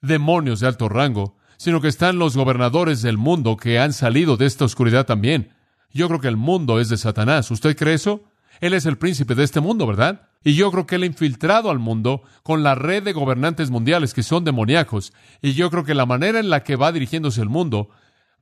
demonios 0.02 0.58
de 0.58 0.66
alto 0.66 0.88
rango, 0.88 1.36
sino 1.58 1.80
que 1.80 1.86
están 1.86 2.18
los 2.18 2.36
gobernadores 2.36 3.02
del 3.02 3.18
mundo 3.18 3.56
que 3.56 3.78
han 3.78 3.92
salido 3.92 4.36
de 4.36 4.46
esta 4.46 4.64
oscuridad 4.64 5.06
también. 5.06 5.52
Yo 5.92 6.08
creo 6.08 6.20
que 6.20 6.26
el 6.26 6.36
mundo 6.36 6.80
es 6.80 6.88
de 6.88 6.96
Satanás. 6.96 7.52
¿Usted 7.52 7.76
cree 7.76 7.94
eso? 7.94 8.24
Él 8.60 8.74
es 8.74 8.86
el 8.86 8.98
príncipe 8.98 9.34
de 9.34 9.44
este 9.44 9.60
mundo, 9.60 9.86
¿verdad? 9.86 10.28
Y 10.42 10.54
yo 10.54 10.70
creo 10.70 10.86
que 10.86 10.96
él 10.96 11.02
ha 11.02 11.06
infiltrado 11.06 11.70
al 11.70 11.78
mundo 11.78 12.22
con 12.42 12.62
la 12.62 12.74
red 12.74 13.02
de 13.02 13.12
gobernantes 13.12 13.70
mundiales 13.70 14.14
que 14.14 14.22
son 14.22 14.44
demoníacos. 14.44 15.12
Y 15.42 15.54
yo 15.54 15.70
creo 15.70 15.84
que 15.84 15.94
la 15.94 16.06
manera 16.06 16.38
en 16.38 16.50
la 16.50 16.62
que 16.62 16.76
va 16.76 16.92
dirigiéndose 16.92 17.40
el 17.40 17.48
mundo 17.48 17.90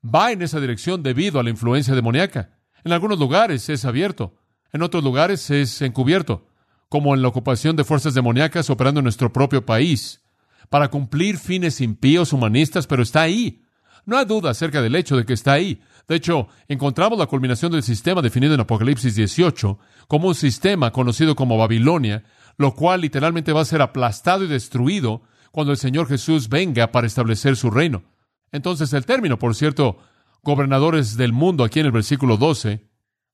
va 0.03 0.33
en 0.33 0.43
esa 0.43 0.61
dirección 0.61 1.03
debido 1.03 1.41
a 1.41 1.43
la 1.43 1.51
influencia 1.51 1.95
demoníaca. 1.95 2.51
En 2.85 2.93
algunos 2.93 3.19
lugares 3.19 3.69
es 3.69 3.85
abierto, 3.85 4.35
en 4.73 4.83
otros 4.83 5.03
lugares 5.03 5.51
es 5.51 5.83
encubierto, 5.83 6.47
como 6.89 7.15
en 7.15 7.23
la 7.23 7.29
ocupación 7.29 7.77
de 7.77 7.85
fuerzas 7.85 8.15
demoníacas 8.15 8.71
operando 8.71 9.01
en 9.01 9.05
nuestro 9.05 9.33
propio 9.33 9.67
país, 9.67 10.23
para 10.69 10.89
cumplir 10.89 11.39
fines 11.39 11.81
impíos 11.81 12.33
humanistas, 12.33 12.87
pero 12.87 13.03
está 13.03 13.23
ahí. 13.23 13.66
No 14.07 14.17
hay 14.17 14.25
duda 14.25 14.51
acerca 14.51 14.81
del 14.81 14.95
hecho 14.95 15.17
de 15.17 15.27
que 15.27 15.33
está 15.33 15.53
ahí. 15.53 15.81
De 16.07 16.15
hecho, 16.15 16.47
encontramos 16.69 17.19
la 17.19 17.27
culminación 17.27 17.73
del 17.73 17.83
sistema 17.83 18.23
definido 18.23 18.55
en 18.55 18.61
Apocalipsis 18.61 19.17
18 19.17 19.79
como 20.07 20.29
un 20.29 20.35
sistema 20.37 20.93
conocido 20.93 21.35
como 21.35 21.59
Babilonia, 21.59 22.23
lo 22.57 22.75
cual 22.75 23.01
literalmente 23.01 23.53
va 23.53 23.63
a 23.63 23.67
ser 23.67 23.83
aplastado 23.83 24.45
y 24.45 24.47
destruido 24.47 25.23
cuando 25.51 25.73
el 25.73 25.79
Señor 25.79 26.07
Jesús 26.07 26.49
venga 26.49 26.93
para 26.93 27.09
establecer 27.09 27.57
su 27.57 27.69
reino. 27.69 28.05
Entonces 28.53 28.93
el 28.93 29.05
término, 29.05 29.41
por 29.41 29.57
cierto, 29.57 29.99
gobernadores 30.43 31.17
del 31.17 31.33
mundo, 31.33 31.65
aquí 31.65 31.81
en 31.81 31.87
el 31.87 31.93
versículo 31.93 32.37
12, 32.37 32.89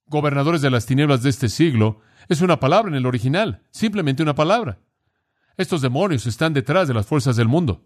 gobernadores 0.06 0.62
de 0.62 0.70
las 0.70 0.86
tinieblas 0.86 1.22
de 1.22 1.28
este 1.28 1.50
siglo, 1.50 2.00
es 2.28 2.40
una 2.40 2.60
palabra 2.60 2.90
en 2.90 2.96
el 2.96 3.04
original, 3.04 3.62
simplemente 3.70 4.22
una 4.22 4.34
palabra. 4.34 4.78
Estos 5.58 5.82
demonios 5.82 6.26
están 6.26 6.54
detrás 6.54 6.88
de 6.88 6.94
las 6.94 7.04
fuerzas 7.04 7.36
del 7.36 7.48
mundo. 7.48 7.84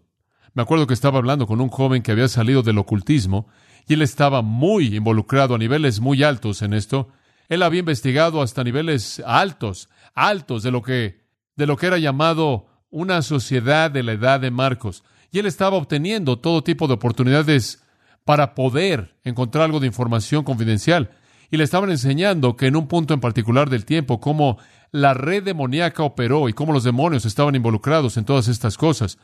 Me 0.53 0.61
acuerdo 0.63 0.87
que 0.87 0.93
estaba 0.93 1.19
hablando 1.19 1.47
con 1.47 1.61
un 1.61 1.69
joven 1.69 2.01
que 2.01 2.11
había 2.11 2.27
salido 2.27 2.63
del 2.63 2.77
ocultismo 2.77 3.47
y 3.87 3.93
él 3.93 4.01
estaba 4.01 4.41
muy 4.41 4.95
involucrado 4.95 5.55
a 5.55 5.57
niveles 5.57 5.99
muy 5.99 6.23
altos 6.23 6.61
en 6.61 6.73
esto. 6.73 7.09
Él 7.47 7.63
había 7.63 7.79
investigado 7.79 8.41
hasta 8.41 8.63
niveles 8.63 9.21
altos, 9.25 9.89
altos 10.13 10.63
de 10.63 10.71
lo 10.71 10.81
que 10.81 11.27
de 11.55 11.65
lo 11.65 11.75
que 11.75 11.87
era 11.87 11.97
llamado 11.97 12.67
una 12.89 13.21
sociedad 13.21 13.89
de 13.89 14.03
la 14.03 14.13
edad 14.13 14.39
de 14.39 14.51
Marcos, 14.51 15.03
y 15.31 15.39
él 15.39 15.47
estaba 15.47 15.75
obteniendo 15.75 16.39
todo 16.39 16.63
tipo 16.63 16.87
de 16.87 16.93
oportunidades 16.93 17.83
para 18.23 18.55
poder 18.55 19.15
encontrar 19.23 19.65
algo 19.65 19.79
de 19.79 19.87
información 19.87 20.43
confidencial. 20.43 21.11
Y 21.49 21.57
le 21.57 21.63
estaban 21.63 21.89
enseñando 21.89 22.55
que 22.55 22.67
en 22.67 22.75
un 22.75 22.87
punto 22.87 23.13
en 23.13 23.21
particular 23.21 23.69
del 23.69 23.85
tiempo, 23.85 24.19
cómo 24.19 24.57
la 24.91 25.13
red 25.13 25.43
demoníaca 25.43 26.03
operó 26.03 26.47
y 26.47 26.53
cómo 26.53 26.73
los 26.73 26.83
demonios 26.83 27.25
estaban 27.25 27.55
involucrados 27.55 28.17
en 28.17 28.25
todas 28.25 28.47
estas 28.47 28.77
cosas 28.77 29.17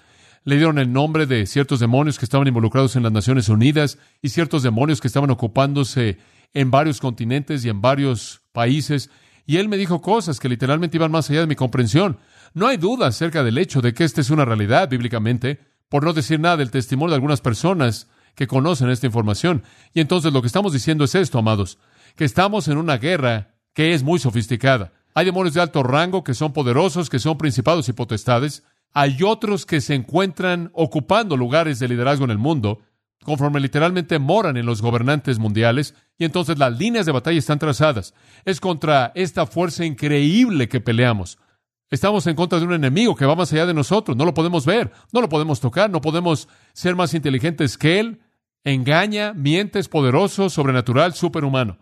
le 0.44 0.58
dieron 0.58 0.78
el 0.78 0.92
nombre 0.92 1.26
de 1.26 1.46
ciertos 1.46 1.80
demonios 1.80 2.20
que 2.20 2.26
estaban 2.26 2.48
involucrados 2.48 2.96
en 2.96 3.04
las 3.04 3.12
Naciones 3.12 3.50
Unidas 3.50 3.98
y 4.22 4.30
ciertos 4.30 4.64
demonios 4.64 5.00
que 5.00 5.08
estaban 5.08 5.30
ocupándose 5.30 6.18
en 6.54 6.72
varios 6.72 7.00
continentes 7.00 7.64
y 7.66 7.70
en 7.70 7.82
varios 7.82 8.42
países. 8.52 9.10
Y 9.46 9.58
él 9.58 9.70
me 9.70 9.78
dijo 9.78 10.02
cosas 10.02 10.40
que 10.40 10.50
literalmente 10.50 10.98
iban 10.98 11.12
más 11.12 11.30
allá 11.30 11.42
de 11.42 11.48
mi 11.48 11.56
comprensión. 11.56 12.18
No 12.54 12.68
hay 12.68 12.78
duda 12.78 13.08
acerca 13.08 13.44
del 13.44 13.58
hecho 13.58 13.82
de 13.82 13.94
que 13.94 14.04
esta 14.04 14.22
es 14.22 14.30
una 14.30 14.46
realidad 14.46 14.90
bíblicamente, 14.90 15.60
por 15.90 16.04
no 16.04 16.14
decir 16.14 16.40
nada 16.40 16.58
del 16.58 16.72
testimonio 16.72 17.12
de 17.12 17.16
algunas 17.16 17.42
personas 17.42 18.08
que 18.36 18.48
conocen 18.48 18.90
esta 18.90 19.08
información. 19.08 19.64
Y 19.94 20.02
entonces 20.02 20.34
lo 20.34 20.42
que 20.42 20.48
estamos 20.48 20.74
diciendo 20.74 21.04
es 21.04 21.16
esto, 21.16 21.40
amados, 21.40 21.78
que 22.16 22.26
estamos 22.26 22.68
en 22.68 22.78
una 22.78 22.98
guerra 22.98 23.56
que 23.74 23.94
es 23.94 24.04
muy 24.04 24.20
sofisticada. 24.20 24.94
Hay 25.16 25.26
demonios 25.26 25.54
de 25.54 25.62
alto 25.62 25.84
rango 25.84 26.24
que 26.24 26.34
son 26.34 26.54
poderosos, 26.54 27.10
que 27.10 27.20
son 27.20 27.38
principados 27.38 27.88
y 27.90 27.94
potestades. 27.94 28.64
Hay 28.94 29.18
otros 29.24 29.66
que 29.66 29.82
se 29.82 29.96
encuentran 29.96 30.70
ocupando 30.74 31.36
lugares 31.36 31.80
de 31.80 31.88
liderazgo 31.88 32.26
en 32.26 32.32
el 32.32 32.38
mundo, 32.38 32.80
conforme 33.24 33.60
literalmente 33.60 34.20
moran 34.20 34.56
en 34.56 34.66
los 34.66 34.82
gobernantes 34.82 35.40
mundiales, 35.40 35.96
y 36.18 36.26
entonces 36.26 36.60
las 36.60 36.78
líneas 36.78 37.06
de 37.06 37.12
batalla 37.12 37.40
están 37.40 37.58
trazadas. 37.58 38.14
Es 38.46 38.60
contra 38.60 39.12
esta 39.16 39.48
fuerza 39.48 39.84
increíble 39.84 40.70
que 40.70 40.80
peleamos. 40.80 41.40
Estamos 41.90 42.28
en 42.28 42.36
contra 42.36 42.60
de 42.60 42.66
un 42.66 42.74
enemigo 42.74 43.16
que 43.16 43.26
va 43.26 43.36
más 43.36 43.52
allá 43.54 43.66
de 43.66 43.74
nosotros. 43.74 44.18
No 44.18 44.26
lo 44.26 44.34
podemos 44.34 44.66
ver, 44.66 44.92
no 45.12 45.22
lo 45.22 45.30
podemos 45.30 45.60
tocar, 45.60 45.90
no 45.90 46.02
podemos 46.02 46.48
ser 46.74 46.96
más 46.96 47.14
inteligentes 47.14 47.78
que 47.78 48.00
él. 48.00 48.22
Engaña, 48.64 49.34
miente, 49.34 49.80
es 49.80 49.90
poderoso, 49.90 50.50
sobrenatural, 50.50 51.14
superhumano. 51.14 51.78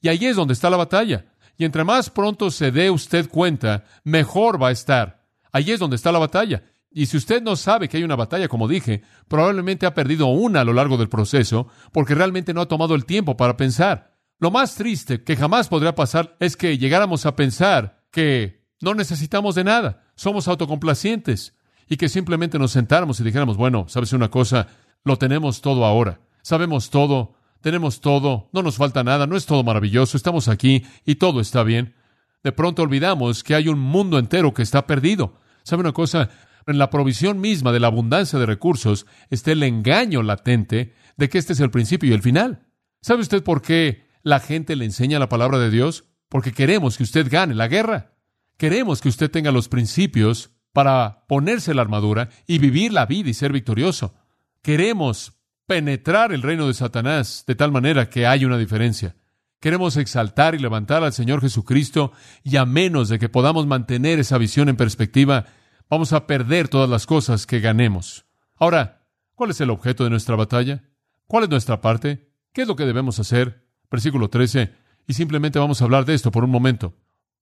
Y 0.00 0.08
ahí 0.08 0.26
es 0.26 0.36
donde 0.36 0.54
está 0.54 0.70
la 0.70 0.76
batalla. 0.76 1.26
Y 1.56 1.64
entre 1.64 1.84
más 1.84 2.08
pronto 2.08 2.50
se 2.50 2.70
dé 2.70 2.90
usted 2.90 3.28
cuenta, 3.28 3.84
mejor 4.02 4.62
va 4.62 4.68
a 4.68 4.72
estar. 4.72 5.19
Allí 5.52 5.72
es 5.72 5.80
donde 5.80 5.96
está 5.96 6.12
la 6.12 6.18
batalla. 6.18 6.62
Y 6.90 7.06
si 7.06 7.16
usted 7.16 7.42
no 7.42 7.54
sabe 7.54 7.88
que 7.88 7.96
hay 7.96 8.02
una 8.02 8.16
batalla, 8.16 8.48
como 8.48 8.66
dije, 8.66 9.02
probablemente 9.28 9.86
ha 9.86 9.94
perdido 9.94 10.26
una 10.26 10.62
a 10.62 10.64
lo 10.64 10.72
largo 10.72 10.96
del 10.96 11.08
proceso 11.08 11.68
porque 11.92 12.14
realmente 12.14 12.52
no 12.52 12.60
ha 12.60 12.68
tomado 12.68 12.94
el 12.94 13.04
tiempo 13.04 13.36
para 13.36 13.56
pensar. 13.56 14.16
Lo 14.38 14.50
más 14.50 14.74
triste 14.74 15.22
que 15.22 15.36
jamás 15.36 15.68
podría 15.68 15.94
pasar 15.94 16.36
es 16.40 16.56
que 16.56 16.78
llegáramos 16.78 17.26
a 17.26 17.36
pensar 17.36 18.04
que 18.10 18.66
no 18.80 18.94
necesitamos 18.94 19.54
de 19.54 19.64
nada, 19.64 20.04
somos 20.16 20.48
autocomplacientes 20.48 21.54
y 21.88 21.96
que 21.96 22.08
simplemente 22.08 22.58
nos 22.58 22.72
sentáramos 22.72 23.20
y 23.20 23.24
dijéramos, 23.24 23.56
bueno, 23.56 23.84
sabes 23.88 24.12
una 24.12 24.30
cosa, 24.30 24.68
lo 25.04 25.18
tenemos 25.18 25.60
todo 25.60 25.84
ahora, 25.84 26.20
sabemos 26.42 26.88
todo, 26.88 27.34
tenemos 27.60 28.00
todo, 28.00 28.48
no 28.52 28.62
nos 28.62 28.76
falta 28.76 29.04
nada, 29.04 29.26
no 29.26 29.36
es 29.36 29.44
todo 29.44 29.62
maravilloso, 29.62 30.16
estamos 30.16 30.48
aquí 30.48 30.84
y 31.04 31.16
todo 31.16 31.40
está 31.40 31.62
bien. 31.62 31.94
De 32.42 32.52
pronto 32.52 32.82
olvidamos 32.82 33.44
que 33.44 33.54
hay 33.54 33.68
un 33.68 33.78
mundo 33.78 34.18
entero 34.18 34.54
que 34.54 34.62
está 34.62 34.86
perdido 34.86 35.40
¿Sabe 35.62 35.82
una 35.82 35.92
cosa? 35.92 36.30
En 36.66 36.78
la 36.78 36.90
provisión 36.90 37.40
misma 37.40 37.72
de 37.72 37.80
la 37.80 37.88
abundancia 37.88 38.38
de 38.38 38.46
recursos 38.46 39.06
está 39.30 39.52
el 39.52 39.62
engaño 39.62 40.22
latente 40.22 40.94
de 41.16 41.28
que 41.28 41.38
este 41.38 41.52
es 41.52 41.60
el 41.60 41.70
principio 41.70 42.10
y 42.10 42.12
el 42.12 42.22
final. 42.22 42.66
¿Sabe 43.02 43.22
usted 43.22 43.42
por 43.42 43.62
qué 43.62 44.06
la 44.22 44.40
gente 44.40 44.76
le 44.76 44.84
enseña 44.84 45.18
la 45.18 45.28
palabra 45.28 45.58
de 45.58 45.70
Dios? 45.70 46.04
Porque 46.28 46.52
queremos 46.52 46.96
que 46.96 47.02
usted 47.02 47.28
gane 47.30 47.54
la 47.54 47.68
guerra. 47.68 48.14
Queremos 48.56 49.00
que 49.00 49.08
usted 49.08 49.30
tenga 49.30 49.52
los 49.52 49.68
principios 49.68 50.50
para 50.72 51.24
ponerse 51.26 51.74
la 51.74 51.82
armadura 51.82 52.28
y 52.46 52.58
vivir 52.58 52.92
la 52.92 53.06
vida 53.06 53.30
y 53.30 53.34
ser 53.34 53.52
victorioso. 53.52 54.14
Queremos 54.62 55.40
penetrar 55.66 56.32
el 56.32 56.42
reino 56.42 56.66
de 56.66 56.74
Satanás 56.74 57.44
de 57.46 57.54
tal 57.54 57.72
manera 57.72 58.10
que 58.10 58.26
haya 58.26 58.46
una 58.46 58.58
diferencia. 58.58 59.16
Queremos 59.60 59.98
exaltar 59.98 60.54
y 60.54 60.58
levantar 60.58 61.04
al 61.04 61.12
Señor 61.12 61.42
Jesucristo 61.42 62.12
y 62.42 62.56
a 62.56 62.64
menos 62.64 63.10
de 63.10 63.18
que 63.18 63.28
podamos 63.28 63.66
mantener 63.66 64.18
esa 64.18 64.38
visión 64.38 64.70
en 64.70 64.76
perspectiva, 64.76 65.44
vamos 65.90 66.14
a 66.14 66.26
perder 66.26 66.68
todas 66.68 66.88
las 66.88 67.04
cosas 67.04 67.46
que 67.46 67.60
ganemos. 67.60 68.24
Ahora, 68.56 69.06
¿cuál 69.34 69.50
es 69.50 69.60
el 69.60 69.68
objeto 69.68 70.04
de 70.04 70.10
nuestra 70.10 70.34
batalla? 70.34 70.82
¿Cuál 71.26 71.44
es 71.44 71.50
nuestra 71.50 71.82
parte? 71.82 72.32
¿Qué 72.54 72.62
es 72.62 72.68
lo 72.68 72.74
que 72.74 72.86
debemos 72.86 73.20
hacer? 73.20 73.66
Versículo 73.90 74.30
13. 74.30 74.72
Y 75.06 75.12
simplemente 75.12 75.58
vamos 75.58 75.82
a 75.82 75.84
hablar 75.84 76.06
de 76.06 76.14
esto 76.14 76.30
por 76.30 76.42
un 76.42 76.50
momento. 76.50 76.96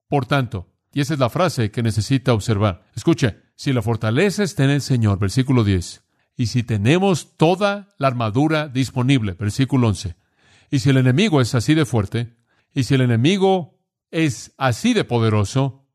Por 0.08 0.26
tanto, 0.26 0.72
y 0.92 1.00
esa 1.00 1.14
es 1.14 1.20
la 1.20 1.30
frase 1.30 1.70
que 1.70 1.84
necesita 1.84 2.32
observar. 2.32 2.82
Escuche, 2.96 3.38
si 3.54 3.72
la 3.72 3.82
fortaleza 3.82 4.42
está 4.42 4.64
en 4.64 4.70
el 4.70 4.80
Señor, 4.80 5.20
versículo 5.20 5.62
10, 5.62 6.02
y 6.36 6.46
si 6.46 6.64
tenemos 6.64 7.36
toda 7.36 7.94
la 7.96 8.08
armadura 8.08 8.66
disponible, 8.66 9.34
versículo 9.34 9.86
11, 9.88 10.16
y 10.70 10.80
si 10.80 10.90
el 10.90 10.98
enemigo 10.98 11.40
es 11.40 11.54
así 11.54 11.74
de 11.74 11.84
fuerte, 11.84 12.36
y 12.74 12.84
si 12.84 12.94
el 12.94 13.00
enemigo 13.00 13.78
es 14.10 14.54
así 14.56 14.94
de 14.94 15.04
poderoso, 15.04 15.86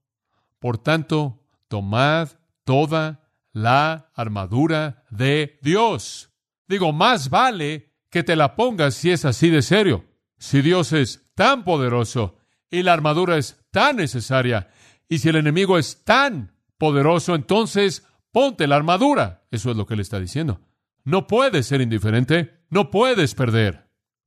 por 0.59 0.77
tanto, 0.77 1.43
tomad 1.67 2.29
toda 2.63 3.29
la 3.51 4.11
armadura 4.15 5.05
de 5.09 5.59
Dios. 5.61 6.31
Digo, 6.67 6.91
más 6.93 7.29
vale 7.29 7.93
que 8.09 8.23
te 8.23 8.35
la 8.35 8.55
pongas 8.55 8.95
si 8.95 9.11
es 9.11 9.25
así 9.25 9.49
de 9.49 9.61
serio. 9.61 10.05
Si 10.37 10.61
Dios 10.61 10.93
es 10.93 11.29
tan 11.35 11.63
poderoso 11.63 12.37
y 12.69 12.83
la 12.83 12.93
armadura 12.93 13.37
es 13.37 13.59
tan 13.71 13.97
necesaria, 13.97 14.69
y 15.07 15.19
si 15.19 15.29
el 15.29 15.35
enemigo 15.35 15.77
es 15.77 16.03
tan 16.03 16.55
poderoso, 16.77 17.35
entonces 17.35 18.05
ponte 18.31 18.67
la 18.67 18.75
armadura. 18.75 19.45
Eso 19.51 19.71
es 19.71 19.77
lo 19.77 19.85
que 19.85 19.93
él 19.93 19.99
está 19.99 20.19
diciendo. 20.19 20.61
No 21.03 21.27
puedes 21.27 21.67
ser 21.67 21.81
indiferente, 21.81 22.63
no 22.69 22.89
puedes 22.89 23.35
perder. 23.35 23.82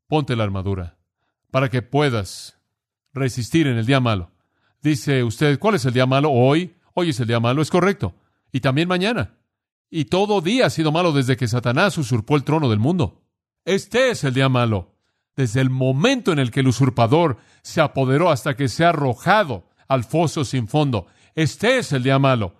Ponte 0.06 0.36
la 0.36 0.44
armadura 0.44 0.96
para 1.50 1.68
que 1.68 1.82
puedas 1.82 2.58
resistir 3.12 3.66
en 3.66 3.78
el 3.78 3.86
día 3.86 4.00
malo. 4.00 4.30
Dice 4.82 5.24
usted, 5.24 5.58
¿cuál 5.58 5.76
es 5.76 5.84
el 5.84 5.94
día 5.94 6.06
malo? 6.06 6.30
Hoy, 6.30 6.76
hoy 6.94 7.10
es 7.10 7.20
el 7.20 7.26
día 7.26 7.40
malo, 7.40 7.62
es 7.62 7.70
correcto. 7.70 8.14
Y 8.52 8.60
también 8.60 8.88
mañana. 8.88 9.34
Y 9.90 10.06
todo 10.06 10.40
día 10.40 10.66
ha 10.66 10.70
sido 10.70 10.92
malo 10.92 11.12
desde 11.12 11.36
que 11.36 11.48
Satanás 11.48 11.96
usurpó 11.98 12.36
el 12.36 12.44
trono 12.44 12.68
del 12.68 12.78
mundo. 12.78 13.22
Este 13.64 14.10
es 14.10 14.22
el 14.24 14.34
día 14.34 14.48
malo. 14.48 14.94
Desde 15.34 15.60
el 15.60 15.70
momento 15.70 16.32
en 16.32 16.38
el 16.38 16.50
que 16.50 16.60
el 16.60 16.68
usurpador 16.68 17.38
se 17.62 17.80
apoderó 17.80 18.30
hasta 18.30 18.54
que 18.54 18.68
se 18.68 18.84
ha 18.84 18.90
arrojado 18.90 19.68
al 19.88 20.04
foso 20.04 20.44
sin 20.44 20.68
fondo. 20.68 21.06
Este 21.34 21.78
es 21.78 21.92
el 21.92 22.02
día 22.02 22.18
malo. 22.18 22.54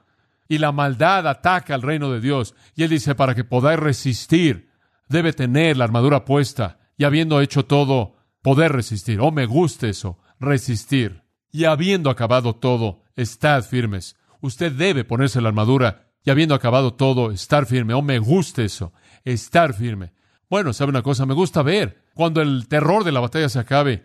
Y 0.48 0.58
la 0.58 0.72
maldad 0.72 1.26
ataca 1.26 1.74
al 1.74 1.82
reino 1.82 2.10
de 2.10 2.20
Dios. 2.20 2.54
Y 2.74 2.82
él 2.82 2.90
dice, 2.90 3.14
para 3.14 3.34
que 3.34 3.44
podáis 3.44 3.80
resistir, 3.80 4.70
debe 5.08 5.32
tener 5.32 5.76
la 5.76 5.84
armadura 5.84 6.24
puesta. 6.24 6.78
Y 6.96 7.04
habiendo 7.04 7.40
hecho 7.40 7.64
todo, 7.64 8.16
poder 8.42 8.72
resistir. 8.72 9.20
Oh, 9.20 9.30
me 9.30 9.46
gusta 9.46 9.88
eso, 9.88 10.18
resistir. 10.38 11.22
Y 11.52 11.64
habiendo 11.64 12.10
acabado 12.10 12.56
todo, 12.56 13.02
estad 13.14 13.64
firmes. 13.64 14.16
Usted 14.40 14.72
debe 14.72 15.04
ponerse 15.04 15.40
la 15.40 15.48
armadura. 15.48 16.12
Y 16.24 16.30
habiendo 16.30 16.54
acabado 16.54 16.94
todo, 16.94 17.30
estar 17.30 17.66
firme. 17.66 17.94
Oh, 17.94 18.02
me 18.02 18.18
gusta 18.18 18.62
eso, 18.62 18.92
estar 19.24 19.74
firme. 19.74 20.12
Bueno, 20.48 20.72
¿sabe 20.72 20.90
una 20.90 21.02
cosa? 21.02 21.26
Me 21.26 21.34
gusta 21.34 21.62
ver 21.62 22.04
cuando 22.14 22.40
el 22.40 22.68
terror 22.68 23.04
de 23.04 23.12
la 23.12 23.20
batalla 23.20 23.48
se 23.48 23.58
acabe 23.58 24.04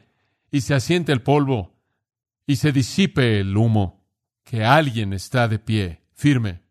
y 0.51 0.62
se 0.62 0.74
asiente 0.74 1.12
el 1.12 1.21
polvo 1.21 1.79
y 2.45 2.57
se 2.57 2.71
disipe 2.71 3.39
el 3.39 3.55
humo, 3.55 4.05
que 4.43 4.65
alguien 4.65 5.13
está 5.13 5.48
de 5.48 5.60
pie, 5.60 6.03
firme. 6.13 6.63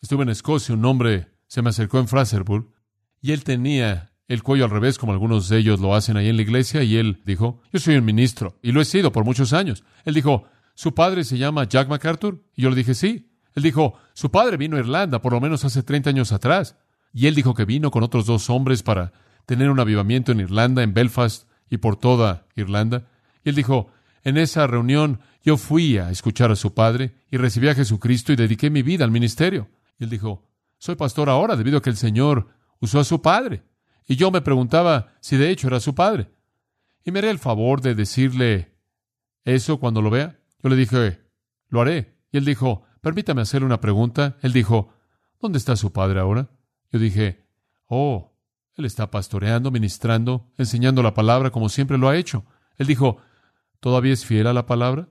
Estuve 0.00 0.24
en 0.24 0.30
Escocia, 0.30 0.74
un 0.74 0.84
hombre 0.84 1.28
se 1.46 1.62
me 1.62 1.70
acercó 1.70 1.98
en 1.98 2.08
Fraserburg 2.08 2.72
y 3.20 3.32
él 3.32 3.44
tenía 3.44 4.12
el 4.28 4.42
cuello 4.42 4.64
al 4.64 4.70
revés, 4.70 4.98
como 4.98 5.12
algunos 5.12 5.48
de 5.48 5.58
ellos 5.58 5.80
lo 5.80 5.94
hacen 5.94 6.16
ahí 6.16 6.28
en 6.28 6.36
la 6.36 6.42
iglesia, 6.42 6.82
y 6.82 6.96
él 6.96 7.22
dijo, 7.24 7.62
yo 7.72 7.80
soy 7.80 7.96
un 7.96 8.04
ministro, 8.04 8.58
y 8.62 8.72
lo 8.72 8.80
he 8.80 8.84
sido 8.84 9.10
por 9.10 9.24
muchos 9.24 9.54
años. 9.54 9.84
Él 10.04 10.14
dijo, 10.14 10.44
¿su 10.74 10.94
padre 10.94 11.24
se 11.24 11.38
llama 11.38 11.64
Jack 11.64 11.88
MacArthur? 11.88 12.44
Y 12.54 12.62
yo 12.62 12.70
le 12.70 12.76
dije, 12.76 12.94
sí. 12.94 13.30
Él 13.54 13.62
dijo, 13.62 13.94
su 14.12 14.30
padre 14.30 14.56
vino 14.56 14.76
a 14.76 14.80
Irlanda 14.80 15.20
por 15.20 15.32
lo 15.32 15.40
menos 15.40 15.64
hace 15.64 15.82
30 15.82 16.10
años 16.10 16.30
atrás. 16.32 16.76
Y 17.12 17.26
él 17.26 17.34
dijo 17.34 17.54
que 17.54 17.64
vino 17.64 17.90
con 17.90 18.02
otros 18.02 18.26
dos 18.26 18.50
hombres 18.50 18.82
para 18.82 19.12
tener 19.46 19.70
un 19.70 19.80
avivamiento 19.80 20.30
en 20.30 20.40
Irlanda, 20.40 20.82
en 20.82 20.92
Belfast 20.92 21.48
y 21.70 21.78
por 21.78 21.96
toda 21.96 22.46
Irlanda. 22.54 23.08
Y 23.44 23.48
él 23.48 23.54
dijo, 23.54 23.90
en 24.24 24.36
esa 24.36 24.66
reunión 24.66 25.20
yo 25.42 25.56
fui 25.56 25.96
a 25.96 26.10
escuchar 26.10 26.50
a 26.50 26.56
su 26.56 26.74
padre 26.74 27.14
y 27.30 27.38
recibí 27.38 27.68
a 27.68 27.74
Jesucristo 27.74 28.32
y 28.32 28.36
dediqué 28.36 28.68
mi 28.68 28.82
vida 28.82 29.04
al 29.04 29.10
ministerio. 29.10 29.68
Y 29.98 30.04
él 30.04 30.10
dijo, 30.10 30.46
soy 30.78 30.96
pastor 30.96 31.30
ahora 31.30 31.56
debido 31.56 31.78
a 31.78 31.82
que 31.82 31.90
el 31.90 31.96
Señor 31.96 32.48
usó 32.80 33.00
a 33.00 33.04
su 33.04 33.22
padre. 33.22 33.62
Y 34.08 34.16
yo 34.16 34.30
me 34.30 34.40
preguntaba 34.40 35.12
si 35.20 35.36
de 35.36 35.50
hecho 35.50 35.68
era 35.68 35.80
su 35.80 35.94
padre. 35.94 36.30
Y 37.04 37.12
me 37.12 37.20
haré 37.20 37.30
el 37.30 37.38
favor 37.38 37.82
de 37.82 37.94
decirle 37.94 38.74
eso 39.44 39.78
cuando 39.78 40.02
lo 40.02 40.10
vea. 40.10 40.40
Yo 40.62 40.70
le 40.70 40.76
dije, 40.76 41.20
lo 41.68 41.82
haré. 41.82 42.18
Y 42.32 42.38
él 42.38 42.46
dijo, 42.46 42.84
permítame 43.02 43.42
hacerle 43.42 43.66
una 43.66 43.80
pregunta. 43.80 44.38
Él 44.40 44.54
dijo, 44.54 44.94
¿dónde 45.40 45.58
está 45.58 45.76
su 45.76 45.92
padre 45.92 46.20
ahora? 46.20 46.50
Yo 46.90 46.98
dije, 46.98 47.46
oh, 47.86 48.34
él 48.74 48.86
está 48.86 49.10
pastoreando, 49.10 49.70
ministrando, 49.70 50.52
enseñando 50.56 51.02
la 51.02 51.12
palabra 51.14 51.50
como 51.50 51.68
siempre 51.68 51.98
lo 51.98 52.08
ha 52.08 52.16
hecho. 52.16 52.46
Él 52.76 52.86
dijo, 52.86 53.18
¿todavía 53.80 54.14
es 54.14 54.24
fiel 54.24 54.46
a 54.46 54.54
la 54.54 54.66
palabra? 54.66 55.10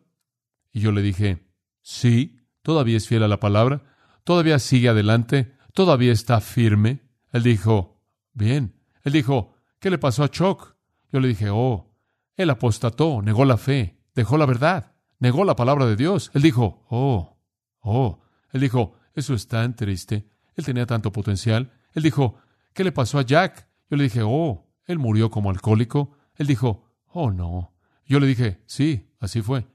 Y 0.72 0.80
yo 0.80 0.92
le 0.92 1.04
dije, 1.04 1.48
sí, 1.82 2.40
todavía 2.64 2.98
es 2.98 3.08
fiel 3.08 3.24
a 3.24 3.28
la 3.28 3.40
palabra, 3.40 3.84
todavía 4.24 4.58
sigue 4.58 4.90
adelante, 4.90 5.56
todavía 5.74 6.12
está 6.12 6.42
firme. 6.42 7.02
Él 7.32 7.44
dijo, 7.44 8.02
bien. 8.34 8.77
Él 9.08 9.14
dijo, 9.14 9.54
¿qué 9.80 9.90
le 9.90 9.98
pasó 9.98 10.24
a 10.24 10.30
Chuck? 10.30 10.76
Yo 11.12 11.20
le 11.20 11.30
dije, 11.30 11.50
oh, 11.50 11.94
él 12.36 12.50
apostató, 12.50 13.22
negó 13.22 13.46
la 13.46 13.58
fe, 13.58 13.98
dejó 14.14 14.38
la 14.38 14.46
verdad, 14.46 14.92
negó 15.20 15.46
la 15.46 15.56
palabra 15.56 15.86
de 15.86 15.96
Dios. 15.96 16.30
Él 16.34 16.42
dijo, 16.42 16.86
oh, 16.90 17.38
oh. 17.80 18.20
Él 18.52 18.62
dijo, 18.62 18.96
eso 19.14 19.34
es 19.34 19.48
tan 19.48 19.76
triste. 19.76 20.28
Él 20.56 20.66
tenía 20.66 20.86
tanto 20.86 21.12
potencial. 21.12 21.72
Él 21.94 22.04
dijo, 22.04 22.38
¿Qué 22.78 22.84
le 22.84 22.92
pasó 22.92 23.18
a 23.18 23.24
Jack? 23.24 23.68
Yo 23.90 23.98
le 23.98 24.04
dije, 24.04 24.22
oh, 24.24 24.68
él 24.86 25.00
murió 25.00 25.32
como 25.32 25.50
alcohólico. 25.50 26.16
Él 26.36 26.46
dijo, 26.46 26.92
oh, 27.08 27.32
no. 27.32 27.74
Yo 28.06 28.20
le 28.20 28.28
dije, 28.28 28.62
sí, 28.68 29.10
así 29.20 29.42
fue. 29.42 29.66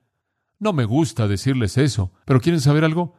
No 0.60 0.72
me 0.72 0.84
gusta 0.84 1.26
decirles 1.26 1.78
eso, 1.78 2.12
pero 2.24 2.40
¿quieren 2.40 2.60
saber 2.60 2.84
algo? 2.84 3.16